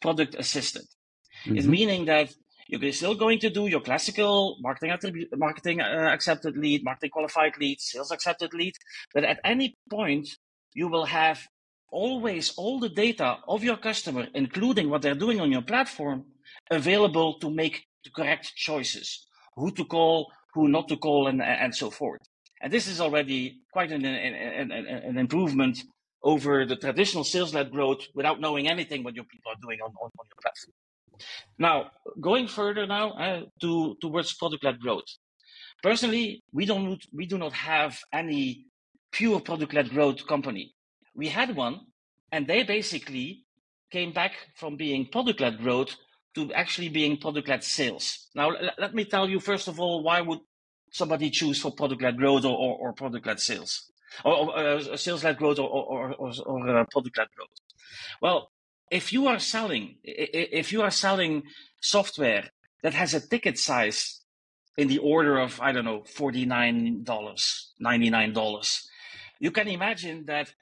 product 0.00 0.36
assisted. 0.36 0.82
Mm-hmm. 1.44 1.56
It's 1.56 1.66
meaning 1.66 2.04
that 2.04 2.32
you're 2.68 2.92
still 2.92 3.16
going 3.16 3.40
to 3.40 3.50
do 3.50 3.66
your 3.66 3.80
classical 3.80 4.58
marketing 4.60 4.92
attribute, 4.92 5.36
marketing 5.36 5.80
uh, 5.80 6.10
accepted 6.12 6.56
lead, 6.56 6.84
marketing 6.84 7.10
qualified 7.10 7.58
lead, 7.58 7.80
sales 7.80 8.12
accepted 8.12 8.54
lead. 8.54 8.74
But 9.12 9.24
at 9.24 9.40
any 9.42 9.74
point, 9.90 10.28
you 10.72 10.86
will 10.86 11.06
have 11.06 11.40
always 11.90 12.54
all 12.56 12.78
the 12.78 12.88
data 12.88 13.38
of 13.48 13.64
your 13.64 13.76
customer, 13.76 14.28
including 14.34 14.88
what 14.88 15.02
they're 15.02 15.14
doing 15.16 15.40
on 15.40 15.50
your 15.50 15.62
platform, 15.62 16.26
available 16.70 17.38
to 17.40 17.50
make 17.50 17.84
the 18.04 18.10
correct 18.10 18.54
choices, 18.54 19.26
who 19.56 19.70
to 19.72 19.84
call, 19.84 20.30
who 20.54 20.68
not 20.68 20.88
to 20.88 20.96
call, 20.96 21.26
and, 21.28 21.42
and 21.42 21.74
so 21.74 21.90
forth. 21.90 22.20
And 22.62 22.72
this 22.72 22.86
is 22.86 23.00
already 23.00 23.60
quite 23.72 23.92
an, 23.92 24.04
an, 24.04 24.70
an, 24.72 25.18
improvement 25.18 25.78
over 26.22 26.64
the 26.64 26.76
traditional 26.76 27.24
sales-led 27.24 27.70
growth 27.70 28.06
without 28.14 28.40
knowing 28.40 28.68
anything 28.68 29.04
what 29.04 29.14
your 29.14 29.24
people 29.24 29.52
are 29.52 29.60
doing 29.60 29.78
on, 29.80 29.90
on, 30.00 30.10
on 30.18 30.26
your 30.30 30.40
platform. 30.40 30.72
Now, 31.58 31.90
going 32.20 32.48
further 32.48 32.86
now 32.86 33.10
uh, 33.12 33.42
to 33.60 33.96
towards 34.00 34.34
product-led 34.34 34.80
growth. 34.80 35.04
Personally, 35.82 36.42
we 36.52 36.66
don't 36.66 37.02
we 37.12 37.26
do 37.26 37.38
not 37.38 37.52
have 37.52 37.98
any 38.12 38.66
pure 39.12 39.40
product-led 39.40 39.90
growth 39.90 40.26
company. 40.26 40.74
We 41.14 41.28
had 41.28 41.56
one, 41.56 41.80
and 42.32 42.46
they 42.46 42.64
basically 42.64 43.44
came 43.90 44.12
back 44.12 44.32
from 44.56 44.76
being 44.76 45.06
product-led 45.06 45.58
growth 45.58 45.94
to 46.36 46.52
actually 46.52 46.90
being 46.90 47.16
product-led 47.16 47.64
sales. 47.64 48.28
Now, 48.34 48.52
let 48.78 48.94
me 48.94 49.04
tell 49.04 49.28
you 49.28 49.40
first 49.40 49.66
of 49.68 49.80
all 49.80 50.02
why 50.02 50.20
would 50.20 50.38
somebody 50.92 51.30
choose 51.30 51.58
for 51.60 51.72
product-led 51.72 52.16
growth 52.16 52.44
or, 52.44 52.56
or, 52.56 52.78
or 52.78 52.92
product-led 52.92 53.40
sales, 53.40 53.90
or, 54.24 54.34
or 54.34 54.58
uh, 54.58 54.96
sales-led 54.96 55.36
growth 55.36 55.58
or, 55.58 55.68
or, 55.68 56.14
or, 56.14 56.30
uh, 56.30 56.84
product-led 56.92 57.28
growth? 57.34 57.56
Well, 58.22 58.52
if 58.90 59.12
you 59.12 59.26
are 59.26 59.40
selling, 59.40 59.96
if 60.04 60.72
you 60.72 60.82
are 60.82 60.92
selling 60.92 61.42
software 61.80 62.44
that 62.82 62.94
has 62.94 63.14
a 63.14 63.26
ticket 63.32 63.58
size 63.58 64.20
in 64.76 64.88
the 64.88 64.98
order 64.98 65.38
of 65.38 65.60
I 65.60 65.72
don't 65.72 65.84
know 65.84 66.04
forty 66.04 66.44
nine 66.44 67.02
dollars, 67.02 67.72
ninety 67.80 68.10
nine 68.10 68.32
dollars, 68.32 68.86
you 69.40 69.50
can 69.50 69.68
imagine 69.68 70.26
that 70.26 70.52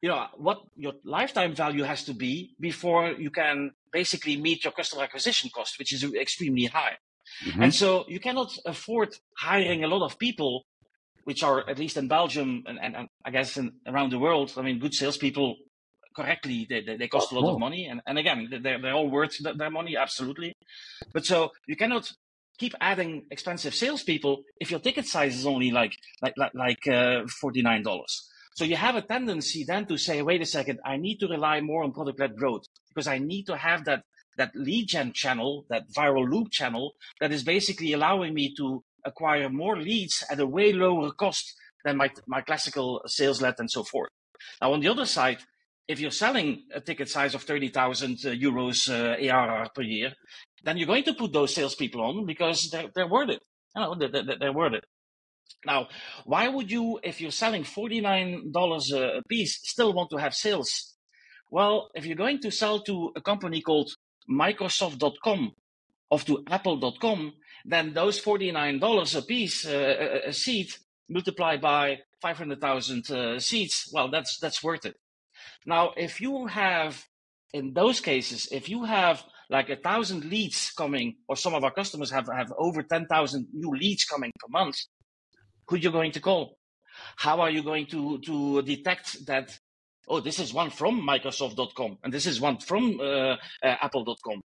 you 0.00 0.08
know 0.08 0.26
what 0.36 0.58
your 0.76 0.92
lifetime 1.04 1.54
value 1.54 1.84
has 1.84 2.04
to 2.04 2.14
be 2.14 2.54
before 2.60 3.12
you 3.12 3.30
can 3.30 3.72
basically 3.92 4.36
meet 4.36 4.64
your 4.64 4.72
customer 4.72 5.02
acquisition 5.02 5.50
cost, 5.54 5.78
which 5.78 5.92
is 5.92 6.04
extremely 6.14 6.66
high. 6.66 6.96
Mm-hmm. 7.44 7.62
And 7.62 7.74
so 7.74 8.04
you 8.08 8.20
cannot 8.20 8.56
afford 8.64 9.16
hiring 9.36 9.84
a 9.84 9.88
lot 9.88 10.04
of 10.04 10.18
people, 10.18 10.64
which 11.24 11.42
are 11.42 11.68
at 11.68 11.78
least 11.78 11.96
in 11.96 12.08
Belgium 12.08 12.64
and, 12.66 12.78
and, 12.80 12.96
and 12.96 13.08
I 13.24 13.30
guess 13.30 13.56
in, 13.56 13.72
around 13.86 14.12
the 14.12 14.18
world. 14.18 14.52
I 14.56 14.62
mean, 14.62 14.78
good 14.78 14.94
salespeople 14.94 15.56
correctly, 16.16 16.66
they, 16.68 16.80
they, 16.80 16.96
they 16.96 17.08
cost 17.08 17.32
a 17.32 17.38
lot 17.38 17.52
of 17.52 17.58
money. 17.58 17.86
And, 17.86 18.00
and 18.06 18.18
again, 18.18 18.48
they're, 18.62 18.80
they're 18.80 18.94
all 18.94 19.10
worth 19.10 19.36
their 19.42 19.70
money, 19.70 19.96
absolutely. 19.96 20.54
But 21.12 21.26
so 21.26 21.52
you 21.66 21.76
cannot 21.76 22.10
keep 22.58 22.74
adding 22.80 23.26
expensive 23.30 23.74
salespeople 23.74 24.42
if 24.60 24.70
your 24.70 24.80
ticket 24.80 25.06
size 25.06 25.36
is 25.36 25.46
only 25.46 25.70
like 25.70 25.96
like 26.22 26.34
like, 26.36 26.54
like 26.54 26.88
uh, 26.88 27.26
forty 27.40 27.62
nine 27.62 27.82
dollars. 27.82 28.28
So 28.58 28.64
you 28.64 28.74
have 28.74 28.96
a 28.96 29.02
tendency 29.02 29.62
then 29.62 29.86
to 29.86 29.96
say, 29.96 30.20
wait 30.20 30.42
a 30.42 30.44
second, 30.44 30.80
I 30.84 30.96
need 30.96 31.18
to 31.20 31.28
rely 31.28 31.60
more 31.60 31.84
on 31.84 31.92
product 31.92 32.18
led 32.18 32.34
growth 32.34 32.64
because 32.88 33.06
I 33.06 33.18
need 33.18 33.44
to 33.44 33.56
have 33.56 33.84
that 33.84 34.02
that 34.36 34.50
lead 34.56 34.88
gen 34.88 35.12
channel, 35.12 35.64
that 35.70 35.84
viral 35.96 36.28
loop 36.28 36.50
channel 36.50 36.94
that 37.20 37.30
is 37.30 37.44
basically 37.44 37.92
allowing 37.92 38.34
me 38.34 38.52
to 38.56 38.82
acquire 39.04 39.48
more 39.48 39.76
leads 39.76 40.24
at 40.28 40.40
a 40.40 40.46
way 40.46 40.72
lower 40.72 41.12
cost 41.12 41.54
than 41.84 41.96
my 41.96 42.10
my 42.26 42.40
classical 42.40 43.00
sales 43.06 43.40
led 43.40 43.54
and 43.60 43.70
so 43.70 43.84
forth. 43.84 44.10
Now 44.60 44.72
on 44.72 44.80
the 44.80 44.88
other 44.88 45.06
side, 45.06 45.38
if 45.86 46.00
you're 46.00 46.10
selling 46.24 46.64
a 46.74 46.80
ticket 46.80 47.08
size 47.08 47.36
of 47.36 47.44
30,000 47.44 48.18
uh, 48.24 48.30
euros 48.30 48.90
uh, 48.90 49.24
ARR 49.24 49.68
per 49.72 49.82
year, 49.82 50.14
then 50.64 50.78
you're 50.78 50.92
going 50.94 51.04
to 51.04 51.14
put 51.14 51.32
those 51.32 51.54
salespeople 51.54 52.00
on 52.00 52.26
because 52.26 52.70
they're, 52.72 52.90
they're 52.92 53.06
worth 53.06 53.30
it. 53.30 53.40
You 53.76 53.82
know, 53.82 53.94
they're, 53.94 54.36
they're 54.40 54.52
worth 54.52 54.74
it. 54.74 54.84
Now, 55.64 55.88
why 56.24 56.48
would 56.48 56.70
you, 56.70 57.00
if 57.02 57.20
you're 57.20 57.30
selling 57.30 57.64
$49 57.64 58.92
a 58.92 59.22
piece, 59.28 59.58
still 59.62 59.92
want 59.92 60.10
to 60.10 60.16
have 60.16 60.34
sales? 60.34 60.94
Well, 61.50 61.90
if 61.94 62.06
you're 62.06 62.16
going 62.16 62.40
to 62.40 62.50
sell 62.50 62.80
to 62.82 63.12
a 63.16 63.20
company 63.20 63.60
called 63.60 63.90
Microsoft.com 64.30 65.52
or 66.10 66.18
to 66.20 66.44
Apple.com, 66.48 67.32
then 67.64 67.92
those 67.92 68.20
$49 68.20 69.18
a 69.18 69.22
piece, 69.22 69.66
uh, 69.66 70.20
a 70.26 70.32
seat, 70.32 70.78
multiplied 71.08 71.60
by 71.60 71.98
500,000 72.22 73.10
uh, 73.10 73.38
seats, 73.38 73.90
well, 73.92 74.10
that's, 74.10 74.38
that's 74.38 74.62
worth 74.62 74.84
it. 74.84 74.96
Now, 75.66 75.92
if 75.96 76.20
you 76.20 76.46
have, 76.46 77.04
in 77.52 77.72
those 77.72 78.00
cases, 78.00 78.48
if 78.52 78.68
you 78.68 78.84
have 78.84 79.22
like 79.50 79.70
a 79.70 79.76
thousand 79.76 80.24
leads 80.24 80.70
coming, 80.72 81.16
or 81.26 81.36
some 81.36 81.54
of 81.54 81.64
our 81.64 81.72
customers 81.72 82.10
have, 82.10 82.28
have 82.34 82.52
over 82.58 82.82
10,000 82.82 83.48
new 83.52 83.70
leads 83.70 84.04
coming 84.04 84.30
per 84.38 84.48
month, 84.50 84.76
who 85.68 85.76
you're 85.76 85.92
going 85.92 86.12
to 86.12 86.20
call? 86.20 86.56
How 87.16 87.40
are 87.40 87.50
you 87.50 87.62
going 87.62 87.86
to, 87.86 88.18
to 88.20 88.62
detect 88.62 89.26
that, 89.26 89.56
oh, 90.08 90.20
this 90.20 90.38
is 90.38 90.52
one 90.52 90.70
from 90.70 91.06
Microsoft.com 91.06 91.98
and 92.02 92.12
this 92.12 92.26
is 92.26 92.40
one 92.40 92.58
from 92.58 93.00
uh, 93.00 93.04
uh, 93.04 93.36
Apple.com? 93.62 94.40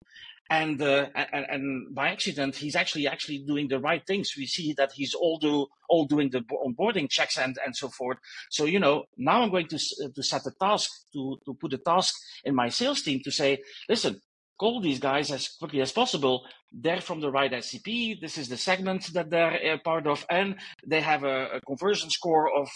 and, 0.51 0.83
uh, 0.83 1.07
and 1.33 1.47
and 1.49 1.95
by 1.95 2.09
accident 2.09 2.57
he's 2.57 2.75
actually 2.75 3.07
actually 3.07 3.39
doing 3.39 3.69
the 3.69 3.79
right 3.79 4.03
things 4.05 4.35
we 4.37 4.47
see 4.47 4.75
that 4.77 4.91
he's 4.93 5.15
all 5.15 5.39
do 5.39 5.67
all 5.89 6.05
doing 6.05 6.29
the 6.29 6.41
onboarding 6.67 7.09
checks 7.09 7.39
and 7.39 7.57
and 7.65 7.75
so 7.77 7.89
forth 7.89 8.19
so 8.51 8.65
you 8.65 8.81
know 8.81 9.05
now 9.17 9.43
i'm 9.43 9.51
going 9.51 9.69
to 9.69 9.79
to 10.15 10.23
set 10.23 10.43
a 10.47 10.53
task 10.61 10.91
to 11.13 11.39
to 11.45 11.55
put 11.55 11.73
a 11.73 11.79
task 11.79 12.15
in 12.45 12.55
my 12.55 12.69
sales 12.69 13.01
team 13.03 13.21
to 13.23 13.31
say 13.31 13.59
listen 13.89 14.21
call 14.61 14.81
these 14.81 15.01
guys 15.11 15.31
as 15.31 15.49
quickly 15.61 15.81
as 15.81 15.92
possible 16.01 16.37
they're 16.85 17.07
from 17.09 17.20
the 17.20 17.31
right 17.38 17.53
ICP 17.61 18.20
this 18.20 18.37
is 18.40 18.49
the 18.49 18.57
segment 18.68 19.03
that 19.14 19.31
they're 19.31 19.75
a 19.75 19.79
part 19.79 20.07
of 20.07 20.18
and 20.38 20.49
they 20.87 21.01
have 21.01 21.23
a, 21.25 21.38
a 21.57 21.61
conversion 21.70 22.11
score 22.11 22.46
of 22.61 22.68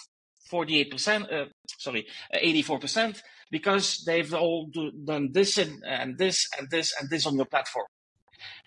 48% 0.50 1.32
uh, 1.32 1.46
sorry 1.78 2.06
84% 2.34 3.20
because 3.50 4.02
they've 4.04 4.34
all 4.34 4.66
do, 4.66 4.90
done 5.04 5.30
this 5.32 5.58
and, 5.58 5.82
and 5.86 6.18
this 6.18 6.48
and 6.58 6.68
this 6.70 6.92
and 6.98 7.08
this 7.08 7.24
on 7.24 7.36
your 7.36 7.46
platform. 7.46 7.86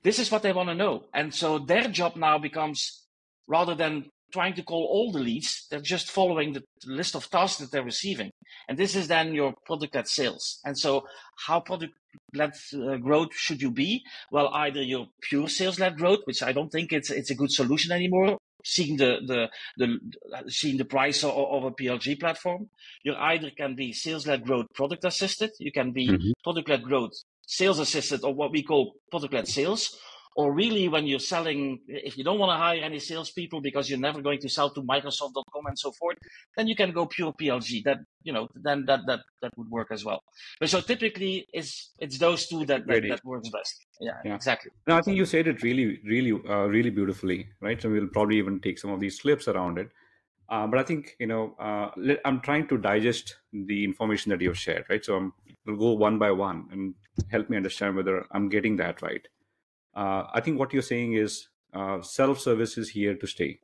This 0.03 0.17
is 0.17 0.31
what 0.31 0.43
they 0.43 0.53
want 0.53 0.69
to 0.69 0.75
know. 0.75 1.05
And 1.13 1.33
so 1.33 1.59
their 1.59 1.87
job 1.89 2.15
now 2.15 2.37
becomes 2.37 3.05
rather 3.47 3.75
than 3.75 4.05
trying 4.31 4.53
to 4.55 4.63
call 4.63 4.85
all 4.85 5.11
the 5.11 5.19
leads, 5.19 5.67
they're 5.69 5.79
just 5.81 6.09
following 6.09 6.53
the 6.53 6.63
list 6.85 7.15
of 7.15 7.29
tasks 7.29 7.59
that 7.59 7.71
they're 7.71 7.83
receiving. 7.83 8.31
And 8.67 8.77
this 8.77 8.95
is 8.95 9.07
then 9.07 9.33
your 9.33 9.53
product 9.65 9.95
led 9.95 10.07
sales. 10.07 10.59
And 10.65 10.77
so 10.77 11.05
how 11.45 11.59
product 11.59 11.93
led 12.33 12.53
uh, 12.73 12.97
growth 12.97 13.33
should 13.33 13.61
you 13.61 13.71
be? 13.71 14.03
Well, 14.31 14.49
either 14.49 14.81
your 14.81 15.07
pure 15.21 15.47
sales 15.47 15.79
led 15.79 15.97
growth, 15.97 16.19
which 16.25 16.43
I 16.43 16.51
don't 16.51 16.69
think 16.69 16.91
it's, 16.91 17.09
it's 17.09 17.31
a 17.31 17.35
good 17.35 17.51
solution 17.51 17.91
anymore, 17.91 18.37
seeing 18.63 18.97
the 18.97 19.19
the 19.25 19.49
the 19.77 20.49
seeing 20.49 20.77
the 20.77 20.85
price 20.85 21.23
of, 21.23 21.31
of 21.31 21.63
a 21.63 21.71
PLG 21.71 22.19
platform. 22.19 22.69
You 23.03 23.15
either 23.15 23.51
can 23.51 23.75
be 23.75 23.93
sales 23.93 24.27
led 24.27 24.45
growth 24.45 24.67
product 24.73 25.05
assisted, 25.05 25.51
you 25.59 25.71
can 25.71 25.91
be 25.91 26.07
mm-hmm. 26.07 26.31
product 26.43 26.69
led 26.69 26.83
growth 26.83 27.13
sales 27.47 27.79
assisted, 27.79 28.23
or 28.23 28.33
what 28.33 28.51
we 28.51 28.61
call 28.61 28.93
product 29.09 29.33
led 29.33 29.47
sales, 29.47 29.97
or 30.37 30.53
really 30.53 30.87
when 30.87 31.07
you're 31.07 31.19
selling, 31.19 31.79
if 31.87 32.17
you 32.17 32.23
don't 32.23 32.37
want 32.37 32.51
to 32.51 32.57
hire 32.57 32.79
any 32.79 32.99
salespeople 32.99 33.59
because 33.59 33.89
you're 33.89 33.99
never 33.99 34.21
going 34.21 34.39
to 34.39 34.49
sell 34.49 34.69
to 34.69 34.81
Microsoft.com 34.81 35.65
and 35.65 35.79
so 35.79 35.91
forth, 35.93 36.17
then 36.55 36.67
you 36.67 36.75
can 36.75 36.91
go 36.91 37.07
pure 37.07 37.33
PLG. 37.33 37.83
That 37.85 37.97
you 38.23 38.33
know, 38.33 38.47
then 38.55 38.85
that 38.85 39.01
that 39.07 39.21
that 39.41 39.51
would 39.57 39.69
work 39.69 39.87
as 39.91 40.03
well. 40.03 40.23
But 40.59 40.69
so 40.69 40.81
typically, 40.81 41.47
it's 41.53 41.93
it's 41.99 42.17
those 42.17 42.47
two 42.47 42.65
that 42.65 42.87
that, 42.87 43.03
that 43.09 43.25
works 43.25 43.49
best. 43.49 43.85
Yeah, 43.99 44.11
yeah, 44.25 44.35
exactly. 44.35 44.71
No, 44.87 44.97
I 44.97 45.01
think 45.01 45.17
you 45.17 45.25
said 45.25 45.47
it 45.47 45.63
really, 45.63 45.99
really, 46.03 46.31
uh, 46.31 46.65
really 46.65 46.89
beautifully, 46.89 47.49
right? 47.61 47.81
So 47.81 47.89
we'll 47.89 48.07
probably 48.07 48.37
even 48.37 48.59
take 48.59 48.79
some 48.79 48.91
of 48.91 48.99
these 48.99 49.19
clips 49.19 49.47
around 49.47 49.77
it. 49.77 49.89
Uh, 50.49 50.65
but 50.65 50.79
I 50.79 50.83
think 50.83 51.15
you 51.19 51.27
know, 51.27 51.55
uh, 51.59 51.89
I'm 52.25 52.39
trying 52.41 52.67
to 52.69 52.77
digest 52.77 53.35
the 53.51 53.83
information 53.83 54.29
that 54.31 54.41
you've 54.41 54.57
shared, 54.57 54.85
right? 54.89 55.03
So 55.03 55.17
I'm, 55.17 55.33
we'll 55.65 55.75
go 55.75 55.91
one 55.91 56.17
by 56.19 56.31
one 56.31 56.67
and 56.71 56.95
help 57.29 57.49
me 57.49 57.57
understand 57.57 57.95
whether 57.95 58.25
I'm 58.31 58.47
getting 58.49 58.77
that 58.77 59.01
right 59.01 59.27
uh, 59.97 60.27
I 60.31 60.41
think 60.41 60.59
what 60.59 60.71
you're 60.71 60.83
saying 60.83 61.13
is 61.13 61.49
uh, 61.73 62.01
self-service 62.01 62.77
is 62.77 62.89
here 62.89 63.15
to 63.15 63.27
stay, 63.27 63.59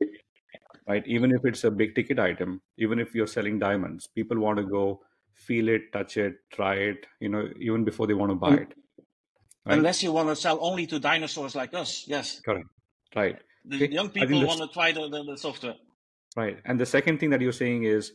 right? 0.86 1.06
Even 1.06 1.32
if 1.32 1.44
it's 1.44 1.64
a 1.64 1.70
big 1.70 1.94
ticket 1.94 2.18
item, 2.18 2.60
even 2.78 2.98
if 2.98 3.14
you're 3.14 3.26
selling 3.26 3.58
diamonds, 3.58 4.06
people 4.06 4.38
want 4.38 4.58
to 4.58 4.64
go 4.64 5.00
feel 5.32 5.68
it, 5.68 5.92
touch 5.92 6.16
it, 6.16 6.36
try 6.52 6.74
it, 6.74 7.06
you 7.20 7.28
know, 7.28 7.48
even 7.60 7.84
before 7.84 8.06
they 8.06 8.14
want 8.14 8.30
to 8.30 8.36
buy 8.36 8.54
it. 8.54 8.74
Right? 9.66 9.78
Unless 9.78 10.02
you 10.02 10.12
want 10.12 10.28
to 10.28 10.36
sell 10.36 10.58
only 10.60 10.86
to 10.86 10.98
dinosaurs 10.98 11.54
like 11.54 11.74
us, 11.74 12.04
yes. 12.06 12.40
Correct. 12.40 12.68
Right. 13.14 13.36
The 13.64 13.76
okay. 13.76 13.88
young 13.92 14.10
people 14.10 14.46
want 14.46 14.60
to 14.60 14.68
try 14.68 14.92
the, 14.92 15.08
the, 15.08 15.24
the, 15.24 15.36
software. 15.38 15.74
Right. 16.36 16.58
And 16.64 16.78
the 16.78 16.86
second 16.86 17.18
thing 17.18 17.30
that 17.30 17.40
you're 17.40 17.52
saying 17.52 17.84
is, 17.84 18.12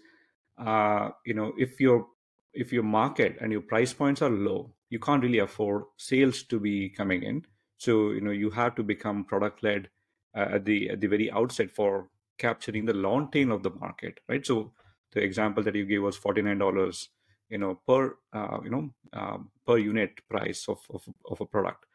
uh, 0.58 1.10
you 1.26 1.34
know, 1.34 1.54
if 1.58 1.80
your 1.80 2.08
if 2.54 2.74
your 2.74 2.84
market 2.84 3.38
and 3.42 3.52
your 3.52 3.62
price 3.62 3.94
points 3.94 4.22
are 4.22 4.30
low, 4.30 4.74
you 4.90 5.00
can't 5.00 5.24
really 5.24 5.40
afford 5.40 5.84
sales 5.98 6.44
to 6.44 6.60
be 6.60 6.90
coming 6.90 7.24
in 7.24 7.46
so 7.80 8.12
you 8.12 8.22
know 8.22 8.32
you 8.32 8.52
have 8.52 8.76
to 8.76 8.84
become 8.84 9.24
product 9.24 9.64
led 9.64 9.90
uh, 10.38 10.56
at 10.56 10.66
the 10.66 10.90
at 10.92 11.00
the 11.00 11.08
very 11.08 11.32
outset 11.32 11.72
for 11.72 12.10
capturing 12.40 12.86
the 12.86 12.94
long 12.94 13.30
tail 13.32 13.52
of 13.52 13.64
the 13.64 13.70
market, 13.70 14.20
right? 14.28 14.46
So 14.46 14.72
the 15.12 15.22
example 15.22 15.64
that 15.64 15.76
you 15.76 15.86
gave 15.86 16.02
was 16.02 16.18
forty 16.18 16.42
nine 16.42 16.58
dollars, 16.58 17.10
you 17.50 17.58
know, 17.58 17.76
per 17.88 18.16
uh, 18.34 18.60
you 18.64 18.70
know 18.70 18.90
um, 19.14 19.52
per 19.66 19.78
unit 19.78 20.22
price 20.30 20.66
of, 20.68 20.80
of 20.90 21.08
of 21.30 21.42
a 21.42 21.46
product. 21.46 21.86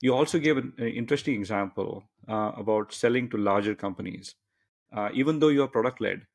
You 0.00 0.14
also 0.14 0.38
gave 0.38 0.56
an, 0.56 0.72
interesting 0.78 1.34
example 1.34 2.04
uh, 2.28 2.52
about 2.56 2.92
selling 2.92 3.28
to 3.30 3.36
larger 3.36 3.74
companies. 3.74 4.34
Uh, 4.92 5.10
even 5.12 5.38
though 5.38 5.48
you 5.48 5.62
are 5.62 5.68
product 5.68 6.00
led, 6.00 6.26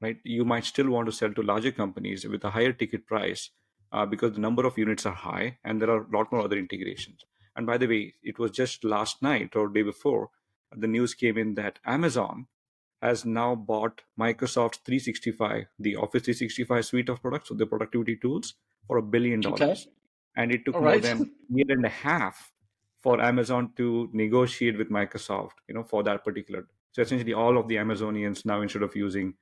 right, 0.00 0.18
you 0.24 0.44
might 0.44 0.64
still 0.64 0.90
want 0.90 1.06
to 1.06 1.12
sell 1.12 1.32
to 1.32 1.42
larger 1.42 1.72
companies 1.72 2.26
with 2.26 2.44
a 2.44 2.50
higher 2.50 2.72
ticket 2.72 3.06
price 3.06 3.50
uh, 3.92 4.04
because 4.04 4.32
the 4.32 4.40
number 4.40 4.66
of 4.66 4.76
units 4.76 5.06
are 5.06 5.14
high 5.14 5.58
and 5.64 5.80
there 5.80 5.90
are 5.90 6.02
a 6.02 6.16
lot 6.16 6.30
more 6.32 6.42
other 6.42 6.58
integrations. 6.58 7.24
And 7.56 7.66
by 7.66 7.78
the 7.78 7.86
way, 7.86 8.14
it 8.22 8.38
was 8.38 8.50
just 8.50 8.84
last 8.84 9.22
night 9.22 9.54
or 9.54 9.68
day 9.68 9.82
before 9.82 10.30
the 10.76 10.88
news 10.88 11.14
came 11.14 11.38
in 11.38 11.54
that 11.54 11.78
Amazon 11.86 12.48
has 13.04 13.24
now 13.26 13.54
bought 13.54 14.00
Microsoft 14.18 14.76
365, 14.86 15.66
the 15.78 15.96
Office 15.96 16.22
365 16.22 16.86
suite 16.86 17.08
of 17.10 17.20
products, 17.20 17.50
so 17.50 17.54
the 17.54 17.66
productivity 17.66 18.16
tools, 18.16 18.54
for 18.86 18.96
a 18.96 19.02
billion 19.02 19.40
dollars. 19.40 19.60
Okay. 19.62 19.90
And 20.36 20.50
it 20.50 20.64
took 20.64 20.74
All 20.74 20.80
more 20.80 20.92
right. 20.92 21.02
than 21.02 21.20
a 21.22 21.54
year 21.54 21.66
and 21.68 21.84
a 21.84 21.90
half 21.90 22.52
for 23.00 23.20
Amazon 23.20 23.72
to 23.76 24.08
negotiate 24.12 24.78
with 24.78 24.90
Microsoft, 24.90 25.56
you 25.68 25.74
know, 25.74 25.84
for 25.84 26.02
that 26.02 26.24
particular. 26.24 26.66
So 26.92 27.02
essentially, 27.02 27.34
all 27.34 27.58
of 27.58 27.68
the 27.68 27.76
Amazonians 27.76 28.46
now, 28.46 28.62
instead 28.62 28.82
of 28.82 28.96
using 28.96 29.34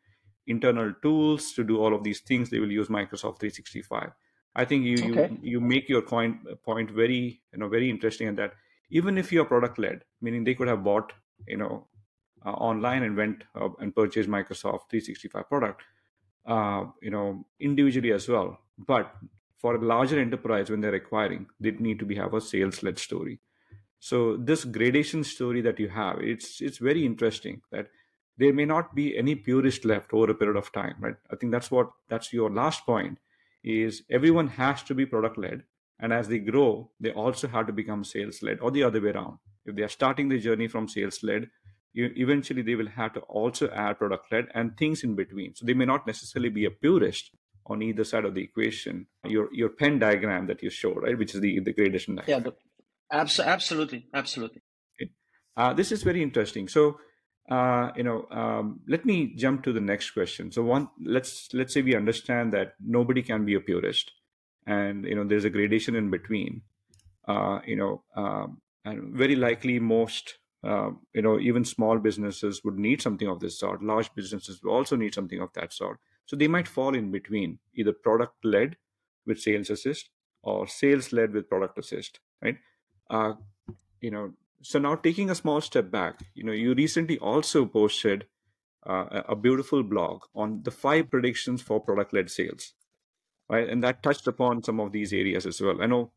internal 0.48 0.92
tools 1.00 1.52
to 1.52 1.62
do 1.62 1.78
all 1.78 1.94
of 1.94 2.02
these 2.02 2.20
things, 2.20 2.50
they 2.50 2.58
will 2.58 2.72
use 2.72 2.88
Microsoft 2.88 3.38
365. 3.38 4.10
I 4.54 4.64
think 4.64 4.84
you 4.84 4.96
okay. 5.12 5.38
you 5.40 5.52
you 5.52 5.60
make 5.60 5.88
your 5.88 6.02
point 6.02 6.36
point 6.64 6.90
very 6.90 7.40
you 7.52 7.58
know 7.60 7.68
very 7.68 7.88
interesting 7.88 8.26
in 8.28 8.34
that 8.36 8.54
even 8.90 9.16
if 9.16 9.32
you're 9.32 9.46
product 9.46 9.78
led, 9.78 10.04
meaning 10.20 10.44
they 10.44 10.54
could 10.54 10.68
have 10.68 10.84
bought 10.84 11.12
you 11.46 11.56
know 11.56 11.86
online 12.50 13.02
and 13.02 13.16
went 13.16 13.44
uh, 13.54 13.68
and 13.80 13.94
purchased 13.94 14.28
Microsoft 14.28 14.90
365 14.90 15.48
product, 15.48 15.82
uh, 16.46 16.84
you 17.00 17.10
know 17.10 17.46
individually 17.60 18.12
as 18.12 18.28
well. 18.28 18.58
But 18.78 19.14
for 19.56 19.76
a 19.76 19.84
larger 19.84 20.18
enterprise, 20.18 20.70
when 20.70 20.80
they're 20.80 20.94
acquiring, 20.94 21.46
they 21.60 21.70
need 21.72 21.98
to 22.00 22.06
be 22.06 22.16
have 22.16 22.34
a 22.34 22.40
sales 22.40 22.82
led 22.82 22.98
story. 22.98 23.40
So 24.00 24.36
this 24.36 24.64
gradation 24.64 25.22
story 25.22 25.60
that 25.60 25.78
you 25.78 25.88
have, 25.88 26.18
it's 26.20 26.60
it's 26.60 26.78
very 26.78 27.06
interesting 27.06 27.62
that 27.70 27.88
there 28.38 28.52
may 28.52 28.64
not 28.64 28.94
be 28.94 29.16
any 29.16 29.34
purist 29.34 29.84
left 29.84 30.12
over 30.12 30.30
a 30.30 30.34
period 30.34 30.56
of 30.56 30.72
time, 30.72 30.96
right? 30.98 31.16
I 31.30 31.36
think 31.36 31.52
that's 31.52 31.70
what 31.70 31.90
that's 32.08 32.32
your 32.32 32.50
last 32.50 32.84
point 32.86 33.18
is 33.62 34.02
everyone 34.10 34.48
has 34.48 34.82
to 34.82 34.94
be 34.94 35.06
product 35.06 35.38
led 35.38 35.62
and 36.00 36.12
as 36.12 36.28
they 36.28 36.38
grow 36.38 36.90
they 37.00 37.12
also 37.12 37.48
have 37.48 37.66
to 37.66 37.72
become 37.72 38.04
sales 38.04 38.42
led 38.42 38.58
or 38.60 38.70
the 38.70 38.82
other 38.82 39.00
way 39.00 39.10
around 39.10 39.38
if 39.64 39.76
they 39.76 39.82
are 39.82 39.88
starting 39.88 40.28
the 40.28 40.38
journey 40.38 40.66
from 40.66 40.88
sales 40.88 41.22
led 41.22 41.48
eventually 41.94 42.62
they 42.62 42.74
will 42.74 42.88
have 42.88 43.12
to 43.12 43.20
also 43.20 43.68
add 43.70 43.98
product 43.98 44.32
led 44.32 44.46
and 44.54 44.76
things 44.76 45.04
in 45.04 45.14
between 45.14 45.54
so 45.54 45.66
they 45.66 45.74
may 45.74 45.84
not 45.84 46.06
necessarily 46.06 46.48
be 46.48 46.64
a 46.64 46.70
purist 46.70 47.30
on 47.66 47.82
either 47.82 48.04
side 48.04 48.24
of 48.24 48.34
the 48.34 48.42
equation 48.42 49.06
your 49.24 49.48
your 49.52 49.70
Venn 49.78 49.98
diagram 49.98 50.46
that 50.46 50.62
you 50.62 50.70
showed 50.70 51.02
right 51.02 51.18
which 51.18 51.34
is 51.34 51.40
the 51.40 51.60
the 51.60 51.72
gradation 51.72 52.16
diagram 52.16 52.44
yeah 52.44 53.20
abs- 53.20 53.40
absolutely 53.40 54.06
absolutely 54.14 54.62
okay. 55.00 55.10
uh, 55.56 55.72
this 55.74 55.92
is 55.92 56.02
very 56.02 56.22
interesting 56.22 56.66
so 56.66 56.96
uh, 57.50 57.90
you 57.96 58.02
know, 58.02 58.26
um, 58.30 58.80
let 58.86 59.04
me 59.04 59.34
jump 59.34 59.64
to 59.64 59.72
the 59.72 59.80
next 59.80 60.12
question. 60.12 60.52
So 60.52 60.62
one, 60.62 60.88
let's 61.04 61.48
let's 61.52 61.74
say 61.74 61.82
we 61.82 61.96
understand 61.96 62.52
that 62.52 62.74
nobody 62.80 63.22
can 63.22 63.44
be 63.44 63.54
a 63.54 63.60
purist, 63.60 64.12
and 64.66 65.04
you 65.04 65.14
know, 65.14 65.24
there's 65.24 65.44
a 65.44 65.50
gradation 65.50 65.96
in 65.96 66.10
between. 66.10 66.62
Uh, 67.26 67.60
you 67.66 67.76
know, 67.76 68.02
um, 68.16 68.60
and 68.84 69.14
very 69.14 69.36
likely 69.36 69.78
most, 69.78 70.38
uh, 70.64 70.90
you 71.12 71.22
know, 71.22 71.38
even 71.40 71.64
small 71.64 71.98
businesses 71.98 72.62
would 72.64 72.78
need 72.78 73.02
something 73.02 73.28
of 73.28 73.40
this 73.40 73.58
sort. 73.58 73.82
Large 73.82 74.14
businesses 74.14 74.60
also 74.66 74.96
need 74.96 75.14
something 75.14 75.40
of 75.40 75.52
that 75.54 75.72
sort. 75.72 75.98
So 76.26 76.36
they 76.36 76.48
might 76.48 76.68
fall 76.68 76.94
in 76.94 77.10
between, 77.10 77.58
either 77.74 77.92
product 77.92 78.44
led 78.44 78.76
with 79.26 79.40
sales 79.40 79.70
assist 79.70 80.10
or 80.42 80.66
sales 80.66 81.12
led 81.12 81.32
with 81.32 81.48
product 81.48 81.78
assist, 81.78 82.20
right? 82.42 82.58
Uh, 83.10 83.34
you 84.00 84.10
know, 84.10 84.32
so 84.62 84.78
now 84.78 84.94
taking 84.94 85.28
a 85.28 85.34
small 85.34 85.60
step 85.60 85.90
back 85.90 86.20
you 86.34 86.44
know 86.44 86.52
you 86.52 86.74
recently 86.74 87.18
also 87.18 87.66
posted 87.66 88.26
uh, 88.86 89.22
a 89.28 89.36
beautiful 89.36 89.82
blog 89.82 90.22
on 90.34 90.62
the 90.62 90.70
five 90.70 91.10
predictions 91.10 91.60
for 91.60 91.80
product 91.80 92.12
led 92.12 92.30
sales 92.30 92.74
right 93.50 93.68
and 93.68 93.82
that 93.82 94.02
touched 94.02 94.26
upon 94.26 94.62
some 94.62 94.80
of 94.80 94.92
these 94.92 95.12
areas 95.12 95.46
as 95.46 95.60
well 95.60 95.82
i 95.82 95.86
know 95.86 96.12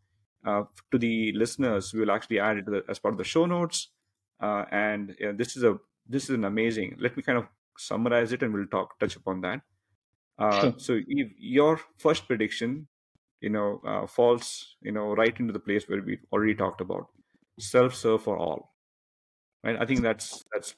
uh, 0.46 0.64
to 0.92 0.98
the 0.98 1.32
listeners 1.34 1.94
we 1.94 2.00
will 2.00 2.12
actually 2.12 2.40
add 2.40 2.58
it 2.58 2.66
as 2.88 3.00
part 3.00 3.14
of 3.14 3.18
the 3.18 3.24
show 3.24 3.46
notes 3.46 3.90
uh, 4.40 4.66
and 4.72 5.16
this 5.36 5.56
is 5.58 5.64
a 5.64 5.78
this 6.08 6.26
is 6.26 6.32
an 6.32 6.46
amazing 6.46 6.96
let 7.00 7.16
me 7.18 7.24
kind 7.24 7.38
of 7.38 7.46
summarize 7.78 8.32
it 8.32 8.44
and 8.44 8.54
we'll 8.54 8.68
talk 8.68 8.98
touch 9.00 9.16
upon 9.16 9.42
that. 9.42 9.62
Uh, 10.38 10.62
sure. 10.62 10.74
so 10.78 11.00
if 11.08 11.32
your 11.38 11.80
first 11.98 12.28
prediction 12.28 12.88
you 13.42 13.50
know 13.50 13.82
uh, 13.88 14.06
falls 14.06 14.76
you 14.82 14.92
know 14.92 15.14
right 15.16 15.40
into 15.40 15.54
the 15.54 15.60
place 15.60 15.88
where 15.88 16.02
we 16.02 16.18
already 16.32 16.56
talked 16.56 16.82
about 16.82 17.08
self-serve 17.60 18.22
for 18.22 18.38
all 18.38 18.76
right? 19.64 19.78
I 19.80 19.86
think 19.86 20.02
that's 20.02 20.44
that's 20.54 20.76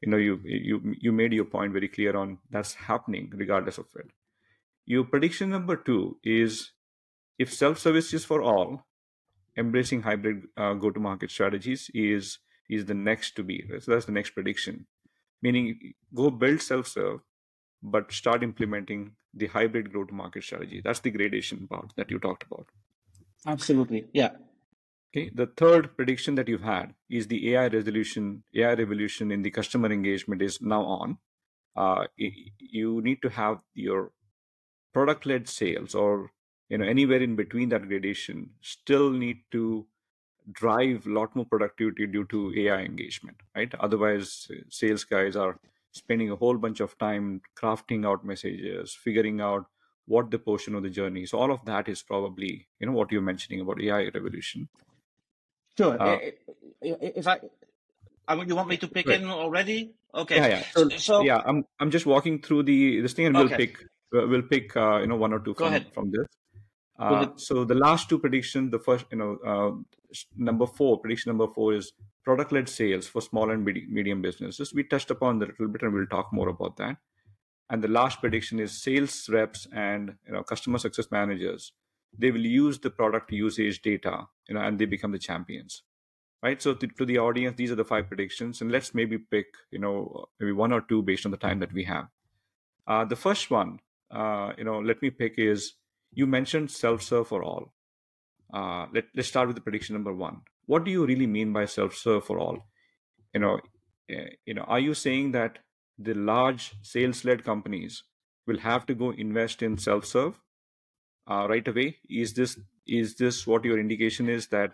you 0.00 0.10
know 0.10 0.16
you 0.16 0.40
you 0.44 0.94
you 1.00 1.12
made 1.12 1.32
your 1.32 1.44
point 1.44 1.72
very 1.72 1.88
clear 1.88 2.16
on 2.16 2.38
that's 2.50 2.74
happening 2.74 3.32
regardless 3.34 3.78
of 3.78 3.86
it. 3.96 4.10
Your 4.86 5.04
prediction 5.04 5.50
number 5.50 5.76
two 5.76 6.18
is 6.24 6.72
if 7.38 7.52
self-service 7.52 8.12
is 8.14 8.24
for 8.24 8.42
all 8.42 8.86
embracing 9.56 10.02
hybrid 10.02 10.42
uh, 10.56 10.74
go-to-market 10.74 11.30
strategies 11.30 11.90
is 11.92 12.38
is 12.70 12.84
the 12.86 12.94
next 12.94 13.36
to 13.36 13.42
be 13.42 13.64
so 13.80 13.92
that's 13.92 14.06
the 14.06 14.12
next 14.12 14.30
prediction. 14.30 14.86
Meaning 15.42 15.94
go 16.14 16.30
build 16.30 16.62
self-serve 16.62 17.20
but 17.82 18.12
start 18.12 18.42
implementing 18.42 19.12
the 19.32 19.46
hybrid 19.46 19.92
go-to-market 19.92 20.44
strategy. 20.44 20.82
That's 20.84 21.00
the 21.00 21.10
gradation 21.10 21.66
part 21.66 21.92
that 21.96 22.10
you 22.10 22.18
talked 22.18 22.44
about. 22.44 22.66
Absolutely 23.46 24.06
yeah. 24.12 24.30
Okay, 25.12 25.30
the 25.34 25.46
third 25.46 25.96
prediction 25.96 26.36
that 26.36 26.46
you've 26.46 26.62
had 26.62 26.94
is 27.08 27.26
the 27.26 27.54
AI 27.54 27.66
resolution, 27.66 28.44
AI 28.54 28.74
revolution 28.74 29.32
in 29.32 29.42
the 29.42 29.50
customer 29.50 29.90
engagement 29.90 30.40
is 30.40 30.60
now 30.62 30.82
on. 30.82 31.18
Uh, 31.74 32.06
you 32.16 33.00
need 33.02 33.20
to 33.22 33.28
have 33.30 33.58
your 33.74 34.12
product-led 34.92 35.48
sales 35.48 35.94
or 35.94 36.30
you 36.68 36.78
know 36.78 36.84
anywhere 36.84 37.22
in 37.22 37.36
between 37.36 37.68
that 37.70 37.88
gradation 37.88 38.50
still 38.60 39.10
need 39.10 39.38
to 39.50 39.86
drive 40.52 41.06
a 41.06 41.10
lot 41.10 41.34
more 41.34 41.44
productivity 41.44 42.06
due 42.06 42.24
to 42.26 42.52
AI 42.56 42.80
engagement, 42.82 43.36
right? 43.54 43.72
Otherwise, 43.80 44.48
sales 44.68 45.04
guys 45.04 45.36
are 45.36 45.58
spending 45.92 46.30
a 46.30 46.36
whole 46.36 46.56
bunch 46.56 46.80
of 46.80 46.96
time 46.98 47.40
crafting 47.56 48.06
out 48.06 48.24
messages, 48.24 48.94
figuring 48.94 49.40
out 49.40 49.66
what 50.06 50.30
the 50.30 50.38
portion 50.38 50.74
of 50.74 50.82
the 50.82 50.90
journey. 50.90 51.26
So 51.26 51.38
all 51.38 51.52
of 51.52 51.64
that 51.66 51.88
is 51.88 52.02
probably 52.02 52.66
you 52.78 52.86
know 52.86 52.92
what 52.92 53.12
you're 53.12 53.22
mentioning 53.22 53.60
about 53.60 53.80
AI 53.80 54.08
revolution. 54.14 54.68
Sure. 55.76 56.00
Uh, 56.00 56.18
if 56.82 57.26
I, 57.26 57.40
I 58.26 58.34
mean, 58.34 58.48
you 58.48 58.56
want 58.56 58.68
me 58.68 58.76
to 58.78 58.88
pick 58.88 59.06
right. 59.06 59.20
in 59.20 59.28
already? 59.28 59.94
Okay. 60.14 60.36
Yeah, 60.36 60.46
yeah. 60.48 60.62
So, 60.74 60.88
so, 60.90 61.22
yeah, 61.22 61.42
I'm 61.44 61.64
I'm 61.78 61.90
just 61.90 62.06
walking 62.06 62.40
through 62.42 62.64
the 62.64 63.00
this 63.00 63.12
thing, 63.12 63.26
and 63.26 63.36
we'll 63.36 63.48
pick 63.48 63.78
we'll 64.12 64.42
pick 64.42 64.76
uh, 64.76 64.98
you 65.00 65.06
know 65.06 65.16
one 65.16 65.32
or 65.32 65.40
two 65.40 65.54
from 65.54 65.84
from 65.92 66.10
this. 66.10 66.26
Uh, 67.00 67.28
so 67.36 67.64
the 67.64 67.74
last 67.74 68.08
two 68.08 68.18
predictions, 68.18 68.70
the 68.70 68.78
first, 68.78 69.06
you 69.10 69.18
know, 69.18 69.38
uh, 69.46 69.70
number 70.36 70.66
four, 70.66 70.98
prediction 70.98 71.30
number 71.30 71.52
four 71.52 71.72
is 71.72 71.92
product-led 72.24 72.68
sales 72.68 73.06
for 73.06 73.22
small 73.22 73.50
and 73.50 73.64
medium 73.64 74.20
businesses. 74.20 74.74
We 74.74 74.84
touched 74.84 75.10
upon 75.10 75.38
that 75.38 75.48
a 75.48 75.52
little 75.52 75.68
bit, 75.68 75.82
and 75.82 75.94
we'll 75.94 76.06
talk 76.06 76.32
more 76.32 76.48
about 76.48 76.76
that. 76.76 76.98
And 77.70 77.82
the 77.82 77.88
last 77.88 78.20
prediction 78.20 78.60
is 78.60 78.82
sales 78.82 79.28
reps 79.28 79.66
and 79.72 80.16
you 80.26 80.32
know 80.32 80.42
customer 80.42 80.78
success 80.78 81.10
managers 81.10 81.72
they 82.16 82.30
will 82.30 82.44
use 82.44 82.78
the 82.78 82.90
product 82.90 83.32
usage 83.32 83.82
data 83.82 84.26
you 84.48 84.54
know 84.54 84.60
and 84.60 84.78
they 84.78 84.84
become 84.84 85.12
the 85.12 85.18
champions 85.18 85.82
right 86.42 86.60
so 86.60 86.74
to, 86.74 86.86
to, 86.86 87.04
the 87.04 87.18
audience 87.18 87.56
these 87.56 87.70
are 87.70 87.76
the 87.76 87.84
five 87.84 88.08
predictions 88.08 88.60
and 88.60 88.72
let's 88.72 88.94
maybe 88.94 89.18
pick 89.18 89.46
you 89.70 89.78
know 89.78 90.26
maybe 90.38 90.52
one 90.52 90.72
or 90.72 90.80
two 90.80 91.02
based 91.02 91.24
on 91.24 91.30
the 91.30 91.36
time 91.36 91.60
that 91.60 91.72
we 91.72 91.84
have 91.84 92.08
uh, 92.86 93.04
the 93.04 93.16
first 93.16 93.50
one 93.50 93.78
uh, 94.10 94.52
you 94.58 94.64
know 94.64 94.80
let 94.80 95.00
me 95.02 95.10
pick 95.10 95.34
is 95.36 95.74
you 96.12 96.26
mentioned 96.26 96.70
self-serve 96.70 97.28
for 97.28 97.42
all. 97.42 97.72
Uh, 98.52 98.86
let, 98.92 99.04
let's 99.14 99.28
start 99.28 99.46
with 99.46 99.56
the 99.56 99.62
prediction 99.62 99.94
number 99.94 100.12
one. 100.12 100.40
What 100.66 100.84
do 100.84 100.90
you 100.90 101.06
really 101.06 101.26
mean 101.26 101.52
by 101.52 101.64
self-serve 101.66 102.24
for 102.24 102.38
all? 102.38 102.66
You 103.34 103.40
know 103.40 103.60
eh, 104.08 104.30
you 104.44 104.54
know 104.54 104.62
are 104.62 104.80
you 104.80 104.94
saying 104.94 105.32
that 105.32 105.58
the 105.98 106.14
large 106.14 106.74
sales-led 106.82 107.44
companies 107.44 108.02
will 108.46 108.58
have 108.58 108.86
to 108.86 108.94
go 108.94 109.10
invest 109.10 109.62
in 109.62 109.78
self-serve? 109.78 110.40
Uh, 111.30 111.46
right 111.48 111.66
away? 111.68 111.98
Is 112.08 112.34
this 112.34 112.58
is 112.86 113.14
this 113.14 113.46
what 113.46 113.64
your 113.64 113.78
indication 113.78 114.28
is 114.28 114.48
that 114.48 114.72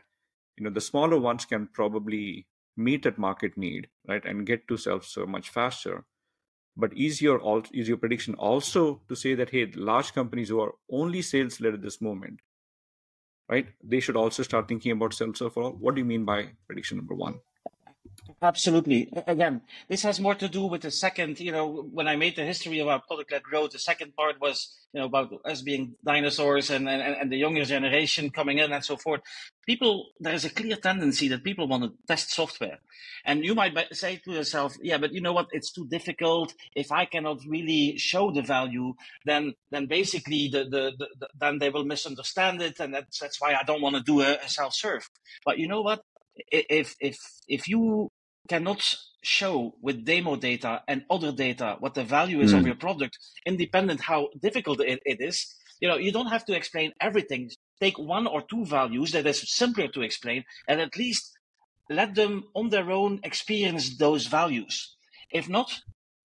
you 0.57 0.65
know 0.65 0.71
the 0.71 0.81
smaller 0.81 1.19
ones 1.19 1.45
can 1.45 1.69
probably 1.73 2.47
meet 2.77 3.03
that 3.03 3.19
market 3.19 3.57
need 3.57 3.89
right 4.09 4.25
and 4.25 4.47
get 4.47 4.67
to 4.69 4.77
self 4.77 5.05
serve 5.05 5.29
much 5.29 5.51
faster 5.51 6.05
but 6.77 6.97
is 6.97 7.23
your 7.23 7.63
is 7.73 7.89
your 7.89 7.97
prediction 7.97 8.35
also 8.35 9.01
to 9.09 9.17
say 9.17 9.35
that 9.35 9.51
hey 9.51 9.67
large 9.75 10.13
companies 10.13 10.49
who 10.49 10.61
are 10.61 10.75
only 10.91 11.23
sales 11.23 11.61
led 11.61 11.75
at 11.75 11.83
this 11.83 12.01
moment 12.01 12.41
right 13.49 13.69
they 13.83 14.01
should 14.01 14.17
also 14.17 14.43
start 14.43 14.69
thinking 14.69 14.93
about 14.93 15.15
self 15.15 15.37
serve 15.37 15.55
for 15.55 15.63
all? 15.63 15.73
What 15.73 15.95
do 15.95 16.01
you 16.01 16.05
mean 16.05 16.25
by 16.25 16.51
prediction 16.67 16.99
number 16.99 17.15
one 17.15 17.41
Absolutely. 18.43 19.09
Again, 19.27 19.63
this 19.89 20.03
has 20.03 20.21
more 20.21 20.35
to 20.35 20.49
do 20.49 20.67
with 20.67 20.83
the 20.83 20.91
second, 20.91 21.41
you 21.41 21.53
know, 21.53 21.89
when 21.93 22.07
I 22.07 22.17
made 22.17 22.37
the 22.37 22.45
history 22.45 22.81
of 22.81 22.89
our 22.89 23.01
product 23.01 23.33
led 23.33 23.43
growth, 23.43 23.71
the 23.71 23.79
second 23.79 24.15
part 24.15 24.41
was, 24.41 24.77
you 24.93 25.01
know, 25.01 25.07
about 25.07 25.33
us 25.45 25.63
being 25.63 25.95
dinosaurs 26.05 26.71
and, 26.71 26.89
and, 26.89 27.03
and 27.03 27.33
the 27.33 27.37
younger 27.37 27.65
generation 27.65 28.31
coming 28.31 28.59
in 28.59 28.73
and 28.73 28.85
so 28.85 28.97
forth. 28.97 29.21
People, 29.67 30.09
there 30.21 30.35
is 30.35 30.45
a 30.45 30.51
clear 30.51 30.77
tendency 30.77 31.29
that 31.29 31.45
people 31.45 31.67
want 31.67 31.85
to 31.85 31.93
test 32.07 32.31
software. 32.31 32.79
And 33.25 33.45
you 33.45 33.55
might 33.55 33.77
say 33.93 34.21
to 34.25 34.33
yourself, 34.33 34.77
yeah, 34.83 34.99
but 34.99 35.13
you 35.13 35.21
know 35.21 35.33
what? 35.33 35.49
It's 35.53 35.73
too 35.73 35.87
difficult. 35.87 36.55
If 36.75 36.93
I 36.93 37.05
cannot 37.07 37.41
really 37.49 37.97
show 37.97 38.31
the 38.31 38.43
value, 38.43 38.95
then, 39.25 39.55
then 39.71 39.87
basically 39.87 40.49
the, 40.49 40.65
the, 40.65 40.93
the, 40.99 41.07
the 41.21 41.29
then 41.41 41.59
they 41.59 41.71
will 41.71 41.85
misunderstand 41.85 42.61
it. 42.61 42.81
And 42.81 42.95
that's, 42.95 43.19
that's 43.19 43.41
why 43.41 43.55
I 43.55 43.63
don't 43.65 43.83
want 43.83 43.97
to 43.97 44.03
do 44.03 44.21
a, 44.21 44.35
a 44.35 44.49
self 44.49 44.75
serve. 44.75 45.09
But 45.45 45.59
you 45.59 45.69
know 45.69 45.83
what? 45.83 46.03
If 46.51 46.95
if 47.01 47.17
if 47.49 47.69
you 47.69 48.11
cannot 48.49 48.83
show 49.23 49.75
with 49.83 50.05
demo 50.05 50.37
data 50.37 50.83
and 50.87 51.05
other 51.11 51.33
data 51.33 51.77
what 51.81 51.95
the 51.95 52.05
value 52.05 52.41
is 52.41 52.53
mm. 52.53 52.57
of 52.57 52.61
hmm. 52.61 52.67
your 52.69 52.77
product, 52.77 53.19
independent 53.45 54.01
how 54.01 54.29
difficult 54.41 54.81
it, 54.81 55.01
it 55.05 55.21
is. 55.21 55.55
You 55.81 55.89
know, 55.89 55.97
you 55.97 56.13
don't 56.13 56.29
have 56.29 56.45
to 56.47 56.55
explain 56.55 56.93
everything. 57.01 57.51
Take 57.81 57.99
one 57.99 58.27
or 58.27 58.43
two 58.43 58.65
values 58.65 59.13
that 59.13 59.27
is 59.27 59.53
simpler 59.53 59.89
to 59.89 60.03
explain, 60.03 60.45
and 60.69 60.81
at 60.81 60.97
least 60.97 61.33
let 61.91 62.15
them 62.15 62.45
on 62.55 62.71
their 62.71 62.91
own 62.91 63.21
experience 63.23 63.99
those 63.99 64.27
values. 64.27 64.97
If 65.31 65.49
not, 65.49 65.81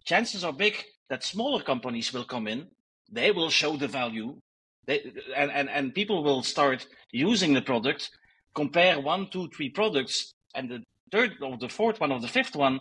chances 0.05 0.43
are 0.43 0.53
big 0.53 0.75
that 1.09 1.23
smaller 1.23 1.61
companies 1.61 2.13
will 2.13 2.23
come 2.23 2.47
in. 2.47 2.67
They 3.11 3.31
will 3.31 3.49
show 3.49 3.75
the 3.75 3.89
value, 3.89 4.37
they, 4.85 5.11
and, 5.35 5.51
and 5.51 5.69
and 5.69 5.93
people 5.93 6.23
will 6.23 6.43
start 6.43 6.87
using 7.11 7.53
the 7.53 7.61
product. 7.61 8.09
Compare 8.53 8.99
one, 8.99 9.29
two, 9.29 9.49
three 9.49 9.69
products, 9.69 10.33
and 10.53 10.69
the 10.69 10.83
third 11.11 11.31
or 11.41 11.57
the 11.57 11.69
fourth 11.69 11.99
one 11.99 12.11
or 12.11 12.19
the 12.19 12.27
fifth 12.27 12.55
one 12.55 12.79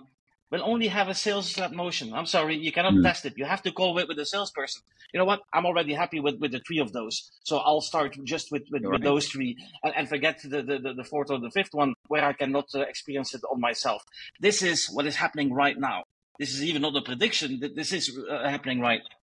will 0.50 0.62
only 0.64 0.88
have 0.88 1.09
a 1.09 1.14
sales 1.14 1.56
led 1.59 1.72
motion. 1.72 2.12
I'm 2.12 2.26
sorry, 2.26 2.56
you 2.56 2.72
cannot 2.72 2.94
mm. 2.94 3.02
test 3.02 3.24
it. 3.24 3.35
You 3.37 3.44
have 3.44 3.62
to 3.62 3.72
call 3.72 3.98
it 3.98 4.09
with 4.09 4.18
a 4.18 4.26
salesperson. 4.26 4.83
You 5.12 5.18
know 5.18 5.24
what? 5.24 5.40
I'm 5.52 5.66
already 5.66 5.94
happy 5.94 6.20
with, 6.20 6.38
with 6.40 6.52
the 6.52 6.61
three 6.66 6.78
of 6.78 6.92
those. 6.92 7.30
So 7.44 7.59
I'll 7.59 7.80
start 7.80 8.16
just 8.24 8.50
with, 8.50 8.64
with, 8.70 8.85
right. 8.85 8.92
with 8.92 9.02
those 9.02 9.28
three 9.28 9.56
and, 9.83 9.94
and 9.96 10.09
forget 10.09 10.40
the, 10.42 10.62
the, 10.62 10.94
the, 10.96 11.04
fourth 11.04 11.30
or 11.30 11.38
the 11.38 11.50
fifth 11.50 11.72
one 11.72 11.94
where 12.09 12.24
I 12.24 12.33
cannot 12.33 12.66
uh, 12.74 12.80
experience 12.80 13.35
it 13.35 13.42
on 13.50 13.61
myself. 13.61 14.02
This 14.40 14.62
is 14.62 14.88
what 14.92 15.06
is 15.06 15.16
happening 15.16 15.52
right 15.52 15.78
now. 15.78 16.04
This 16.38 16.54
is 16.54 16.64
even 16.64 16.83
not 16.83 16.96
a 16.96 17.02
prediction. 17.02 17.61
This 17.74 17.92
is 17.92 18.16
uh, 18.30 18.48
happening 18.48 18.80
right 18.80 19.00
now. 19.00 19.16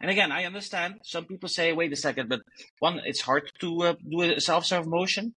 And 0.00 0.10
again, 0.10 0.32
I 0.32 0.44
understand 0.44 1.00
some 1.02 1.24
people 1.24 1.48
say, 1.48 1.72
wait 1.72 1.92
a 1.92 1.96
second, 1.96 2.28
but 2.28 2.40
one, 2.78 3.00
it's 3.04 3.22
hard 3.22 3.50
to 3.60 3.82
uh, 3.82 3.94
do 4.08 4.22
a 4.22 4.40
self 4.40 4.66
serve 4.66 4.86
motion. 4.86 5.34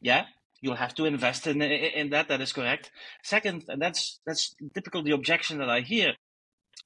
Yeah, 0.00 0.24
you'll 0.60 0.76
have 0.76 0.94
to 0.96 1.04
invest 1.04 1.46
in 1.46 1.60
in 1.62 2.10
that. 2.10 2.28
That 2.28 2.40
is 2.40 2.52
correct. 2.52 2.90
Second, 3.22 3.64
and 3.68 3.80
that's 3.80 4.20
that's 4.26 4.54
typical 4.74 5.02
the 5.02 5.12
objection 5.12 5.58
that 5.58 5.70
I 5.70 5.80
hear 5.80 6.14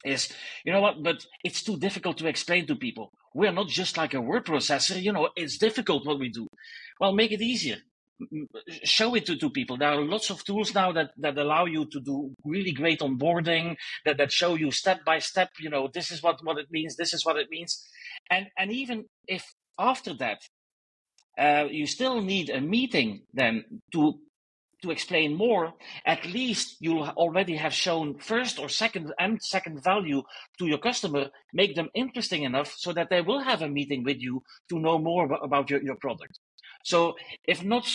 is, 0.05 0.33
you 0.64 0.72
know 0.72 0.81
what? 0.81 1.03
But 1.03 1.27
it's 1.44 1.62
too 1.62 1.79
difficult 1.79 2.18
to 2.18 2.27
explain 2.27 2.66
to 2.66 2.77
people. 2.77 3.12
We're 3.35 3.53
not 3.53 3.68
just 3.68 3.96
like 3.96 4.14
a 4.14 4.20
word 4.20 4.46
processor. 4.46 5.01
You 5.01 5.12
know, 5.12 5.31
it's 5.37 5.59
difficult 5.59 6.07
what 6.07 6.18
we 6.18 6.29
do. 6.31 6.46
Well, 7.01 7.12
make 7.12 7.33
it 7.33 7.40
easier. 7.40 7.77
Show 8.85 9.14
it 9.14 9.27
to, 9.27 9.37
to 9.37 9.51
people. 9.51 9.77
There 9.77 9.88
are 9.88 10.01
lots 10.05 10.31
of 10.31 10.44
tools 10.44 10.75
now 10.75 10.92
that, 10.92 11.11
that 11.18 11.37
allow 11.38 11.64
you 11.66 11.87
to 11.87 12.01
do 12.01 12.35
really 12.44 12.72
great 12.72 13.01
onboarding, 13.01 13.77
that, 14.05 14.18
that 14.18 14.31
show 14.31 14.55
you 14.55 14.70
step 14.70 15.05
by 15.05 15.18
step, 15.18 15.51
you 15.59 15.70
know, 15.70 15.88
this 15.92 16.11
is 16.11 16.22
what, 16.22 16.38
what 16.44 16.59
it 16.59 16.70
means, 16.70 16.94
this 16.96 17.12
is 17.12 17.27
what 17.27 17.37
it 17.37 17.48
means. 17.51 17.85
And 18.31 18.46
and 18.57 18.70
even 18.70 19.07
if 19.27 19.44
after 19.79 20.14
that 20.14 20.38
uh, 21.38 21.66
you 21.71 21.87
still 21.87 22.21
need 22.21 22.51
a 22.51 22.61
meeting 22.61 23.23
then 23.33 23.64
to 23.92 24.18
to 24.83 24.90
explain 24.90 25.37
more, 25.37 25.73
at 26.05 26.25
least 26.27 26.77
you'll 26.81 27.09
already 27.11 27.57
have 27.57 27.73
shown 27.73 28.18
first 28.18 28.59
or 28.59 28.68
second 28.68 29.12
and 29.18 29.40
second 29.40 29.83
value 29.83 30.23
to 30.59 30.66
your 30.66 30.79
customer, 30.79 31.31
make 31.55 31.75
them 31.77 31.88
interesting 31.95 32.42
enough 32.42 32.75
so 32.77 32.92
that 32.92 33.09
they 33.09 33.21
will 33.21 33.40
have 33.40 33.62
a 33.62 33.68
meeting 33.68 34.03
with 34.03 34.21
you 34.21 34.42
to 34.68 34.79
know 34.79 34.99
more 34.99 35.33
about 35.42 35.71
your, 35.71 35.81
your 35.83 35.95
product. 35.97 36.38
So 36.85 37.14
if 37.45 37.62
not, 37.62 37.87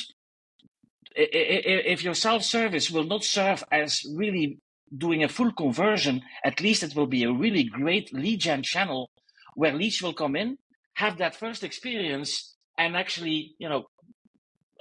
if 1.15 2.03
your 2.03 2.13
self-service 2.13 2.89
will 2.89 3.03
not 3.03 3.23
serve 3.23 3.63
as 3.71 4.05
really 4.15 4.59
doing 4.97 5.23
a 5.23 5.29
full 5.29 5.51
conversion, 5.51 6.21
at 6.45 6.61
least 6.61 6.83
it 6.83 6.95
will 6.95 7.07
be 7.07 7.23
a 7.23 7.31
really 7.31 7.65
great 7.65 8.13
lead 8.13 8.39
gen 8.39 8.63
channel 8.63 9.09
where 9.55 9.73
leads 9.73 10.01
will 10.01 10.13
come 10.13 10.35
in, 10.35 10.57
have 10.93 11.17
that 11.17 11.35
first 11.35 11.63
experience, 11.63 12.55
and 12.77 12.95
actually, 12.95 13.55
you 13.59 13.69
know, 13.69 13.85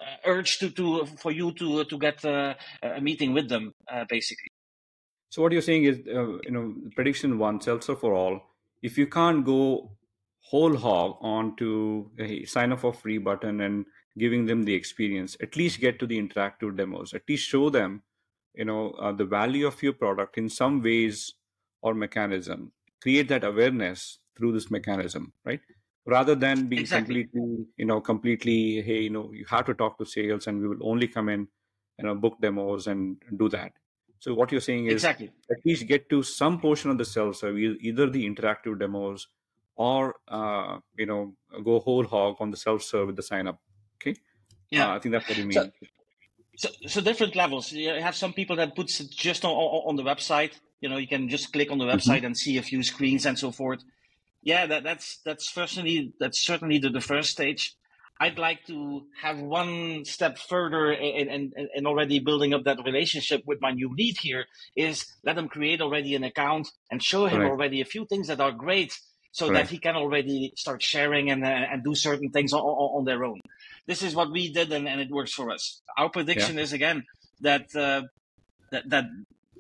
uh, 0.01 0.17
urge 0.27 0.59
to, 0.59 0.71
to 0.71 1.07
for 1.07 1.33
you 1.33 1.53
to 1.53 1.85
to 1.85 1.99
get 1.99 2.25
uh, 2.25 2.55
a 2.83 3.01
meeting 3.01 3.33
with 3.33 3.49
them, 3.49 3.75
uh, 3.91 4.05
basically. 4.09 4.51
So 5.31 5.43
what 5.43 5.53
you're 5.53 5.63
saying 5.63 5.85
is, 5.85 5.99
uh, 6.07 6.39
you 6.45 6.51
know, 6.51 6.75
prediction 6.95 7.39
one, 7.39 7.61
self-serve 7.61 8.01
for 8.01 8.15
all. 8.15 8.41
If 8.83 8.97
you 8.97 9.07
can't 9.07 9.45
go 9.45 9.91
whole 10.41 10.77
hog 10.77 11.17
onto 11.21 12.09
a 12.19 12.45
sign 12.45 12.73
up 12.73 12.81
for 12.81 12.93
free 12.93 13.19
button 13.19 13.61
and 13.63 13.85
giving 14.19 14.47
them 14.47 14.63
the 14.65 14.75
experience, 14.75 15.37
at 15.41 15.57
least 15.57 15.81
get 15.81 15.99
to 15.99 16.07
the 16.07 16.21
interactive 16.21 16.77
demos. 16.77 17.13
At 17.15 17.23
least 17.29 17.49
show 17.49 17.69
them, 17.69 18.03
you 18.55 18.65
know, 18.65 18.91
uh, 18.93 19.13
the 19.13 19.25
value 19.25 19.67
of 19.67 19.83
your 19.83 19.93
product 19.93 20.39
in 20.39 20.49
some 20.49 20.83
ways 20.83 21.35
or 21.83 21.95
mechanism. 21.95 22.73
Create 23.03 23.29
that 23.29 23.45
awareness 23.45 24.19
through 24.37 24.53
this 24.53 24.71
mechanism, 24.71 25.33
right? 25.45 25.61
Rather 26.07 26.35
than 26.35 26.67
being 26.67 26.83
exactly. 26.83 27.25
completely 27.25 27.67
you 27.77 27.85
know 27.85 28.01
completely 28.01 28.81
hey 28.83 29.01
you 29.03 29.11
know 29.11 29.31
you 29.33 29.45
have 29.49 29.67
to 29.67 29.75
talk 29.75 29.99
to 29.99 30.07
sales 30.07 30.47
and 30.47 30.61
we 30.61 30.69
will 30.69 30.89
only 30.89 31.09
come 31.09 31.29
in 31.29 31.49
you 31.99 32.05
know 32.07 32.15
book 32.15 32.37
demos 32.41 32.87
and 32.87 33.17
do 33.37 33.49
that. 33.49 33.73
So 34.19 34.35
what 34.35 34.51
you're 34.51 34.63
saying 34.63 34.87
is 34.87 34.95
exactly. 34.95 35.31
at 35.51 35.59
least 35.65 35.87
get 35.87 36.09
to 36.09 36.23
some 36.23 36.59
portion 36.59 36.91
of 36.91 36.99
the 36.99 37.05
sales 37.05 37.41
so 37.41 37.55
either 37.57 38.09
the 38.09 38.25
interactive 38.29 38.79
demos 38.79 39.29
or 39.77 40.15
uh, 40.29 40.79
you 40.97 41.07
know 41.07 41.35
go 41.65 41.81
whole 41.81 42.05
hog 42.05 42.37
on 42.41 42.51
the 42.51 42.57
self-serve 42.57 43.09
with 43.09 43.17
the 43.17 43.23
sign 43.23 43.47
up 43.47 43.61
okay? 44.01 44.15
Yeah. 44.71 44.89
Uh, 44.89 44.97
i 44.97 44.99
think 44.99 45.13
that's 45.13 45.29
what 45.29 45.39
you 45.39 45.45
mean. 45.45 45.53
so, 45.53 45.71
so, 46.57 46.69
so, 46.87 47.01
different 47.03 47.37
levels. 47.37 47.73
You 47.73 47.91
have 47.91 48.17
some 48.17 48.33
people 48.33 48.57
that 48.57 48.75
puts 48.75 49.01
it 49.01 49.11
just 49.11 49.45
on, 49.45 49.51
on 49.51 49.97
the 49.97 50.03
website. 50.03 50.53
You 50.81 50.89
know 50.89 50.97
you 50.97 51.07
can 51.07 51.29
just 51.29 51.53
click 51.53 51.71
on 51.71 51.79
the 51.79 51.85
mm-hmm. 51.85 51.99
website 51.99 52.17
mm-hmm. 52.19 52.27
and 52.27 52.37
see 52.37 52.57
a 52.57 52.63
few 52.63 52.83
screens 52.83 53.27
and 53.27 53.39
so 53.39 53.51
forth 53.51 53.83
yeah, 54.47 54.65
that, 54.67 54.85
that's 54.85 55.19
that's 55.25 55.53
certainly 55.53 56.13
that's 56.21 56.41
certainly 56.41 56.79
the, 56.79 56.89
the 56.89 57.01
first 57.01 57.31
stage. 57.31 57.75
I'd 58.21 58.39
like 58.39 58.65
to 58.69 59.03
have 59.21 59.41
one 59.41 60.05
step 60.05 60.39
further 60.39 60.93
in, 60.93 61.29
in, 61.29 61.53
in 61.75 61.87
already 61.87 62.21
building 62.21 62.55
up 62.55 62.63
that 62.65 62.79
relationship 62.85 63.43
with 63.45 63.61
my 63.61 63.73
new 63.73 63.93
lead 63.93 64.17
here 64.23 64.47
is 64.77 65.05
let 65.25 65.35
them 65.35 65.49
create 65.49 65.81
already 65.83 66.15
an 66.15 66.23
account 66.23 66.69
and 66.93 67.03
show 67.03 67.27
him 67.27 67.41
right. 67.41 67.51
already 67.51 67.81
a 67.81 67.85
few 67.85 68.07
things 68.07 68.29
that 68.29 68.41
are 68.41 68.53
great 68.53 68.97
so 69.33 69.49
right. 69.49 69.55
that 69.55 69.69
he 69.69 69.79
can 69.79 69.97
already 69.97 70.53
start 70.57 70.81
sharing 70.81 71.29
and, 71.29 71.45
uh, 71.45 71.49
and 71.49 71.85
do 71.85 71.95
certain 71.95 72.31
things 72.31 72.55
on, 72.55 72.61
on, 72.61 73.05
their 73.05 73.23
own. 73.23 73.41
This 73.87 74.03
is 74.03 74.15
what 74.15 74.31
we 74.31 74.51
did 74.51 74.73
and, 74.73 74.89
and 74.89 74.99
it 75.01 75.11
works 75.11 75.33
for 75.33 75.51
us. 75.51 75.83
Our 75.99 76.09
prediction 76.09 76.57
yeah. 76.57 76.63
is 76.63 76.73
again 76.73 77.05
that, 77.41 77.67
uh, 77.77 78.03
that, 78.71 78.89
that 78.89 79.05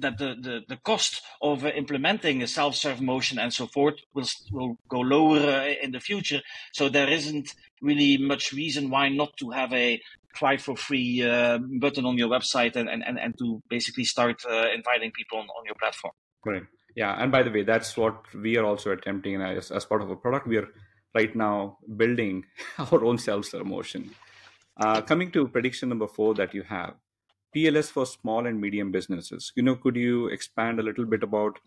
that 0.00 0.18
the, 0.18 0.36
the, 0.40 0.60
the 0.68 0.76
cost 0.76 1.22
of 1.40 1.64
uh, 1.64 1.68
implementing 1.68 2.42
a 2.42 2.46
self-serve 2.46 3.00
motion 3.00 3.38
and 3.38 3.52
so 3.52 3.66
forth 3.66 3.94
will 4.14 4.28
will 4.52 4.76
go 4.88 5.00
lower 5.00 5.38
uh, 5.38 5.74
in 5.82 5.92
the 5.92 6.00
future. 6.00 6.40
So 6.72 6.88
there 6.88 7.08
isn't 7.08 7.54
really 7.80 8.16
much 8.18 8.52
reason 8.52 8.90
why 8.90 9.08
not 9.08 9.36
to 9.38 9.50
have 9.50 9.72
a 9.72 10.00
try 10.34 10.56
for 10.58 10.76
free 10.76 11.22
uh, 11.22 11.58
button 11.80 12.04
on 12.04 12.18
your 12.18 12.28
website 12.28 12.76
and, 12.76 12.88
and, 12.90 13.18
and 13.18 13.34
to 13.38 13.62
basically 13.70 14.04
start 14.04 14.42
uh, 14.48 14.66
inviting 14.74 15.10
people 15.12 15.38
on, 15.38 15.46
on 15.58 15.64
your 15.64 15.74
platform. 15.80 16.12
Correct. 16.44 16.66
Yeah, 16.94 17.14
and 17.18 17.30
by 17.32 17.42
the 17.42 17.50
way, 17.50 17.62
that's 17.62 17.96
what 17.96 18.22
we 18.34 18.56
are 18.56 18.64
also 18.64 18.90
attempting, 18.90 19.40
as, 19.40 19.70
as 19.70 19.84
part 19.84 20.02
of 20.02 20.10
a 20.10 20.16
product, 20.16 20.46
we 20.46 20.56
are 20.56 20.68
right 21.14 21.34
now 21.34 21.78
building 21.96 22.44
our 22.78 23.04
own 23.04 23.18
self-serve 23.18 23.66
motion. 23.66 24.10
Uh, 24.78 25.00
coming 25.00 25.30
to 25.30 25.48
prediction 25.48 25.88
number 25.88 26.06
four 26.06 26.34
that 26.34 26.54
you 26.54 26.62
have, 26.62 26.94
PLS 27.56 27.90
for 27.90 28.04
small 28.04 28.46
and 28.46 28.60
medium 28.60 28.92
businesses. 28.92 29.52
You 29.56 29.62
know, 29.62 29.76
could 29.76 29.96
you 29.96 30.26
expand 30.26 30.78
a 30.78 30.82
little 30.82 31.06
bit 31.06 31.22
about 31.22 31.58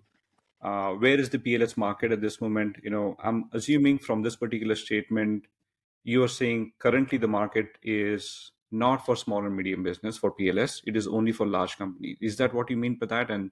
uh, 0.61 0.91
where 0.91 1.19
is 1.19 1.29
the 1.29 1.39
PLS 1.39 1.77
market 1.77 2.11
at 2.11 2.21
this 2.21 2.39
moment? 2.41 2.77
You 2.83 2.91
know, 2.91 3.17
I'm 3.23 3.49
assuming 3.53 3.97
from 3.97 4.21
this 4.21 4.35
particular 4.35 4.75
statement, 4.75 5.45
you 6.03 6.21
are 6.23 6.27
saying 6.27 6.73
currently 6.77 7.17
the 7.17 7.27
market 7.27 7.77
is 7.81 8.51
not 8.71 9.03
for 9.03 9.15
small 9.15 9.45
and 9.45 9.55
medium 9.55 9.81
business 9.81 10.17
for 10.17 10.31
PLS. 10.31 10.81
It 10.85 10.95
is 10.95 11.07
only 11.07 11.31
for 11.31 11.47
large 11.47 11.77
companies. 11.77 12.17
Is 12.21 12.37
that 12.37 12.53
what 12.53 12.69
you 12.69 12.77
mean 12.77 12.95
by 12.95 13.07
that? 13.07 13.31
And 13.31 13.49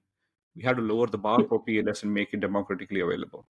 we 0.54 0.62
have 0.62 0.76
to 0.76 0.82
lower 0.82 1.08
the 1.08 1.18
bar 1.18 1.42
for 1.48 1.64
PLS 1.64 2.04
and 2.04 2.14
make 2.14 2.32
it 2.32 2.40
democratically 2.40 3.00
available. 3.00 3.46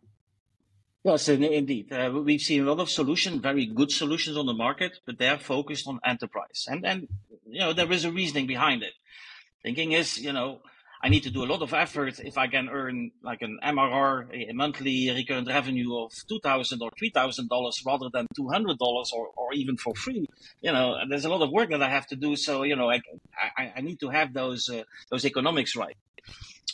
Yes, 1.05 1.29
indeed. 1.29 1.93
Uh, 1.93 2.11
we've 2.25 2.41
seen 2.41 2.63
a 2.63 2.65
lot 2.65 2.81
of 2.81 2.91
solutions, 2.91 3.41
very 3.41 3.67
good 3.67 3.91
solutions 3.91 4.37
on 4.37 4.47
the 4.47 4.53
market, 4.53 4.99
but 5.07 5.19
they 5.19 5.29
are 5.29 5.39
focused 5.39 5.87
on 5.87 6.01
enterprise. 6.05 6.67
And, 6.69 6.85
and, 6.85 7.09
you 7.51 7.61
know, 7.61 7.73
there 7.73 7.91
is 7.93 8.05
a 8.05 8.13
reasoning 8.13 8.47
behind 8.47 8.83
it. 8.83 8.93
Thinking 9.63 9.93
is, 9.93 10.19
you 10.19 10.33
know, 10.33 10.61
I 11.03 11.09
need 11.09 11.23
to 11.25 11.31
do 11.31 11.45
a 11.45 11.51
lot 11.53 11.63
of 11.63 11.73
effort 11.73 12.19
if 12.19 12.37
I 12.37 12.49
can 12.49 12.69
earn 12.69 13.13
like 13.23 13.43
an 13.43 13.59
MRR, 13.65 14.51
a 14.51 14.53
monthly 14.53 15.11
recurrent 15.11 15.47
revenue 15.47 15.97
of 15.97 16.13
2,000 16.29 16.83
or 16.83 16.91
$3,000 17.01 17.73
rather 17.87 18.09
than 18.13 18.27
$200 18.39 18.77
or, 19.13 19.29
or 19.37 19.53
even 19.55 19.77
for 19.77 19.95
free. 19.95 20.27
You 20.61 20.73
know, 20.73 20.97
there's 21.09 21.25
a 21.25 21.29
lot 21.29 21.43
of 21.43 21.51
work 21.53 21.71
that 21.71 21.83
I 21.83 21.89
have 21.89 22.07
to 22.09 22.17
do. 22.17 22.35
So, 22.35 22.65
you 22.65 22.75
know, 22.75 22.91
I, 22.91 23.01
I, 23.57 23.73
I 23.77 23.81
need 23.81 24.01
to 24.01 24.09
have 24.09 24.35
those, 24.35 24.69
uh, 24.69 24.83
those 25.11 25.25
economics 25.25 25.77
right 25.77 25.97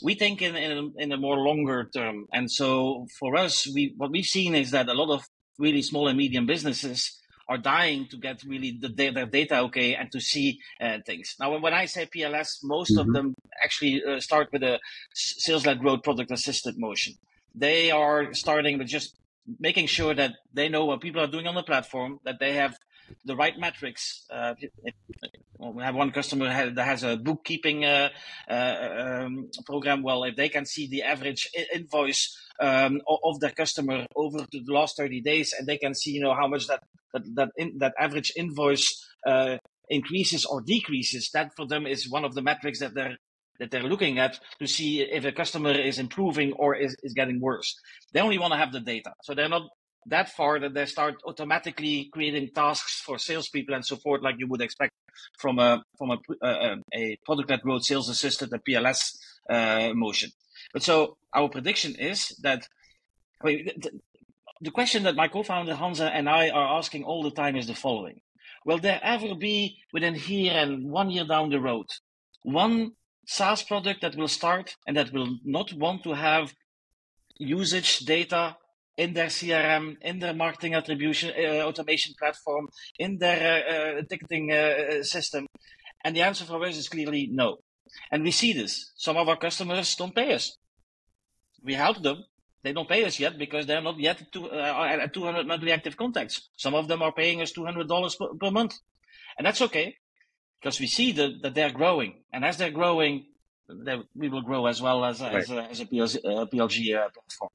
we 0.02 0.14
think 0.14 0.42
in, 0.42 0.56
in, 0.56 0.92
in 0.98 1.12
a 1.12 1.16
more 1.16 1.36
longer 1.36 1.88
term. 1.94 2.26
And 2.32 2.50
so 2.50 3.06
for 3.18 3.36
us, 3.36 3.66
we 3.72 3.94
what 3.96 4.10
we've 4.10 4.24
seen 4.24 4.54
is 4.54 4.72
that 4.72 4.88
a 4.88 4.94
lot 4.94 5.14
of 5.14 5.24
really 5.58 5.82
small 5.82 6.08
and 6.08 6.18
medium 6.18 6.46
businesses 6.46 7.20
are 7.48 7.58
dying 7.58 8.06
to 8.08 8.16
get 8.16 8.42
really 8.44 8.78
the, 8.80 8.88
their 8.88 9.26
data 9.26 9.58
okay 9.60 9.94
and 9.94 10.10
to 10.12 10.20
see 10.20 10.58
uh, 10.80 10.98
things. 11.06 11.36
Now, 11.38 11.58
when 11.58 11.74
I 11.74 11.84
say 11.86 12.06
PLS, 12.06 12.58
most 12.62 12.92
mm-hmm. 12.92 13.00
of 13.00 13.12
them 13.12 13.34
actually 13.62 14.02
uh, 14.02 14.20
start 14.20 14.48
with 14.52 14.62
a 14.62 14.80
sales-led 15.14 15.80
growth 15.80 16.02
product 16.02 16.30
assisted 16.30 16.78
motion. 16.78 17.14
They 17.54 17.90
are 17.90 18.32
starting 18.34 18.78
with 18.78 18.88
just 18.88 19.16
making 19.60 19.86
sure 19.86 20.14
that 20.14 20.32
they 20.52 20.68
know 20.68 20.86
what 20.86 21.00
people 21.00 21.20
are 21.20 21.26
doing 21.26 21.46
on 21.46 21.54
the 21.54 21.62
platform, 21.62 22.18
that 22.24 22.40
they 22.40 22.54
have 22.54 22.76
the 23.24 23.36
right 23.36 23.58
metrics. 23.58 24.24
Uh, 24.30 24.54
we 25.58 25.82
have 25.82 25.94
one 25.94 26.10
customer 26.10 26.46
that 26.70 26.84
has 26.84 27.02
a 27.02 27.16
bookkeeping 27.16 27.84
uh, 27.84 28.10
uh, 28.48 29.22
um, 29.24 29.50
program. 29.66 30.02
Well, 30.02 30.24
if 30.24 30.36
they 30.36 30.48
can 30.48 30.66
see 30.66 30.88
the 30.88 31.02
average 31.02 31.48
invoice 31.72 32.36
um, 32.60 33.00
of 33.08 33.40
their 33.40 33.50
customer 33.50 34.06
over 34.14 34.38
the 34.50 34.62
last 34.68 34.96
30 34.96 35.20
days, 35.22 35.54
and 35.58 35.66
they 35.66 35.78
can 35.78 35.94
see, 35.94 36.10
you 36.10 36.20
know, 36.20 36.34
how 36.34 36.48
much 36.48 36.66
that 36.66 36.82
that 37.12 37.22
that, 37.34 37.48
in, 37.56 37.78
that 37.78 37.94
average 37.98 38.32
invoice 38.36 39.06
uh, 39.26 39.56
increases 39.88 40.44
or 40.44 40.60
decreases, 40.60 41.30
that 41.34 41.52
for 41.56 41.66
them 41.66 41.86
is 41.86 42.10
one 42.10 42.24
of 42.24 42.34
the 42.34 42.42
metrics 42.42 42.80
that 42.80 42.94
they're 42.94 43.16
that 43.60 43.70
they're 43.70 43.82
looking 43.82 44.18
at 44.18 44.38
to 44.58 44.66
see 44.66 45.00
if 45.00 45.24
a 45.24 45.32
customer 45.32 45.70
is 45.70 45.98
improving 45.98 46.52
or 46.54 46.74
is, 46.74 46.96
is 47.02 47.14
getting 47.14 47.40
worse. 47.40 47.74
They 48.12 48.20
only 48.20 48.38
want 48.38 48.52
to 48.52 48.58
have 48.58 48.72
the 48.72 48.80
data. 48.80 49.12
So 49.22 49.34
they're 49.34 49.48
not 49.48 49.62
that 50.06 50.28
far 50.30 50.58
that 50.60 50.74
they 50.74 50.86
start 50.86 51.16
automatically 51.26 52.10
creating 52.12 52.50
tasks 52.54 53.00
for 53.00 53.18
salespeople 53.18 53.74
and 53.74 53.86
forth, 53.86 54.22
like 54.22 54.36
you 54.38 54.46
would 54.48 54.60
expect 54.60 54.92
from 55.38 55.58
a 55.58 55.82
from 55.98 56.10
a 56.10 56.18
a, 56.42 56.76
a 56.92 57.18
product-led 57.24 57.62
growth 57.62 57.84
sales 57.84 58.08
assistant, 58.08 58.52
a 58.52 58.58
PLS 58.58 59.16
uh, 59.50 59.92
motion. 59.94 60.30
But 60.72 60.82
so 60.82 61.16
our 61.32 61.48
prediction 61.48 61.94
is 61.96 62.28
that 62.42 62.68
I 63.42 63.46
mean, 63.46 63.70
the, 63.76 63.90
the 64.60 64.70
question 64.70 65.02
that 65.04 65.16
my 65.16 65.28
co-founder 65.28 65.74
Hansa 65.74 66.06
and 66.06 66.28
I 66.28 66.50
are 66.50 66.78
asking 66.78 67.04
all 67.04 67.22
the 67.22 67.30
time 67.30 67.56
is 67.56 67.66
the 67.66 67.74
following: 67.74 68.20
Will 68.64 68.78
there 68.78 69.00
ever 69.02 69.34
be 69.34 69.78
within 69.92 70.14
here 70.14 70.52
and 70.52 70.90
one 70.90 71.10
year 71.10 71.24
down 71.24 71.50
the 71.50 71.60
road 71.60 71.86
one 72.44 72.92
SaaS 73.26 73.62
product 73.62 74.02
that 74.02 74.16
will 74.16 74.28
start 74.28 74.76
and 74.86 74.96
that 74.96 75.12
will 75.12 75.38
not 75.44 75.72
want 75.72 76.04
to 76.04 76.12
have 76.12 76.54
usage 77.38 78.00
data 78.00 78.56
in 78.96 79.12
their 79.12 79.26
CRM, 79.26 79.96
in 80.02 80.18
their 80.18 80.34
marketing 80.34 80.74
attribution 80.74 81.32
uh, 81.36 81.66
automation 81.66 82.14
platform, 82.18 82.68
in 82.98 83.18
their 83.18 83.98
uh, 83.98 84.02
ticketing 84.08 84.52
uh, 84.52 85.02
system? 85.02 85.46
And 86.04 86.14
the 86.14 86.22
answer 86.22 86.44
for 86.44 86.62
us 86.64 86.76
is 86.76 86.88
clearly 86.88 87.28
no. 87.30 87.58
And 88.10 88.22
we 88.22 88.30
see 88.30 88.52
this. 88.52 88.92
Some 88.96 89.16
of 89.16 89.28
our 89.28 89.36
customers 89.36 89.94
don't 89.96 90.14
pay 90.14 90.34
us. 90.34 90.56
We 91.62 91.74
help 91.74 92.02
them. 92.02 92.24
They 92.62 92.72
don't 92.72 92.88
pay 92.88 93.04
us 93.04 93.20
yet 93.20 93.38
because 93.38 93.66
they're 93.66 93.82
not 93.82 93.98
yet 93.98 94.22
to, 94.32 94.50
at 94.50 95.12
200 95.12 95.46
monthly 95.46 95.72
active 95.72 95.96
contacts. 95.96 96.48
Some 96.56 96.74
of 96.74 96.88
them 96.88 97.02
are 97.02 97.12
paying 97.12 97.42
us 97.42 97.52
$200 97.52 98.18
per, 98.18 98.34
per 98.34 98.50
month. 98.50 98.74
And 99.36 99.46
that's 99.46 99.60
okay 99.62 99.96
because 100.60 100.80
we 100.80 100.86
see 100.86 101.12
that, 101.12 101.42
that 101.42 101.54
they're 101.54 101.70
growing. 101.72 102.22
And 102.32 102.44
as 102.44 102.56
they're 102.56 102.70
growing, 102.70 103.26
we 104.14 104.28
will 104.28 104.42
grow 104.42 104.66
as 104.66 104.80
well 104.80 105.04
as, 105.04 105.20
right. 105.20 105.34
as, 105.34 105.50
a, 105.50 105.62
as 105.62 105.80
a 105.80 105.86
PLG, 105.86 106.50
PLG 106.52 106.92
platform. 106.94 107.50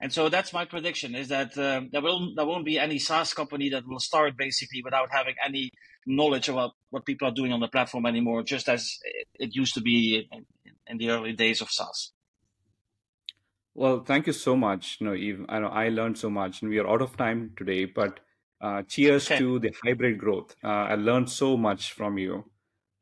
And 0.00 0.12
so 0.12 0.28
that's 0.28 0.52
my 0.52 0.64
prediction: 0.64 1.14
is 1.14 1.28
that 1.28 1.56
uh, 1.56 1.82
there 1.90 2.02
will 2.02 2.34
there 2.34 2.44
won't 2.44 2.64
be 2.64 2.78
any 2.78 2.98
SaaS 2.98 3.32
company 3.32 3.70
that 3.70 3.86
will 3.86 4.00
start 4.00 4.36
basically 4.36 4.82
without 4.84 5.08
having 5.10 5.34
any 5.44 5.70
knowledge 6.06 6.48
about 6.48 6.72
what 6.90 7.06
people 7.06 7.28
are 7.28 7.34
doing 7.34 7.52
on 7.52 7.60
the 7.60 7.68
platform 7.68 8.06
anymore, 8.06 8.42
just 8.42 8.68
as 8.68 8.98
it 9.34 9.54
used 9.54 9.74
to 9.74 9.80
be 9.80 10.28
in, 10.30 10.44
in 10.86 10.98
the 10.98 11.10
early 11.10 11.32
days 11.32 11.60
of 11.60 11.70
SaaS. 11.70 12.12
Well, 13.74 14.04
thank 14.04 14.26
you 14.26 14.32
so 14.32 14.56
much. 14.56 14.98
You 15.00 15.06
know, 15.06 15.12
Yves, 15.14 15.44
I 15.48 15.58
know 15.58 15.68
I 15.68 15.88
learned 15.88 16.18
so 16.18 16.30
much, 16.30 16.62
and 16.62 16.70
we 16.70 16.78
are 16.78 16.88
out 16.88 17.02
of 17.02 17.16
time 17.16 17.52
today. 17.56 17.86
But 17.86 18.20
uh, 18.60 18.82
cheers 18.82 19.30
okay. 19.30 19.38
to 19.38 19.58
the 19.58 19.72
hybrid 19.84 20.18
growth. 20.18 20.54
Uh, 20.62 20.68
I 20.68 20.94
learned 20.94 21.30
so 21.30 21.56
much 21.56 21.92
from 21.92 22.18
you. 22.18 22.44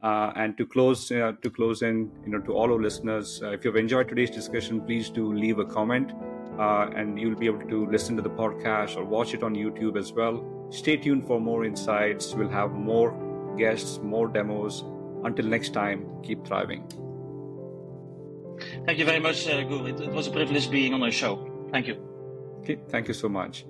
Uh, 0.03 0.33
and 0.37 0.59
to 0.59 0.67
close, 0.67 1.11
uh, 1.11 1.33
to 1.41 1.49
close 1.49 1.81
in, 1.81 2.11
you 2.27 2.33
know, 2.33 2.41
to 2.41 2.53
all 2.53 2.71
our 2.71 2.81
listeners, 2.81 3.41
uh, 3.43 3.53
if 3.53 3.65
you've 3.65 3.77
enjoyed 3.77 4.07
today's 4.07 4.31
discussion, 4.31 4.81
please 4.83 5.09
do 5.09 5.33
leave 5.33 5.59
a 5.59 5.65
comment 5.65 6.13
uh, 6.59 6.91
and 6.95 7.19
you'll 7.19 7.37
be 7.37 7.47
able 7.47 7.67
to 7.69 7.87
listen 7.87 8.17
to 8.17 8.23
the 8.23 8.31
podcast 8.31 8.97
or 8.97 9.05
watch 9.05 9.35
it 9.35 9.43
on 9.43 9.55
YouTube 9.55 9.99
as 9.99 10.13
well. 10.13 10.69
Stay 10.71 10.97
tuned 10.97 11.27
for 11.27 11.41
more 11.41 11.65
insights. 11.65 12.35
We'll 12.35 12.49
have 12.49 12.73
more 12.73 13.13
guests, 13.57 13.99
more 14.03 14.29
demos. 14.29 14.85
Until 15.25 15.47
next 15.47 15.71
time, 15.71 16.07
keep 16.23 16.47
thriving. 16.47 16.87
Thank 18.87 18.99
you 18.99 19.05
very 19.05 19.21
much, 19.21 19.49
uh, 19.49 19.59
It, 19.87 20.01
it 20.01 20.13
was 20.13 20.27
a 20.27 20.31
privilege 20.31 20.71
being 20.71 20.95
on 20.95 21.01
the 21.01 21.11
show. 21.11 21.69
Thank 21.71 21.89
you. 21.89 21.97
Okay, 22.61 22.79
thank 22.89 23.09
you 23.09 23.15
so 23.15 23.29
much. 23.29 23.67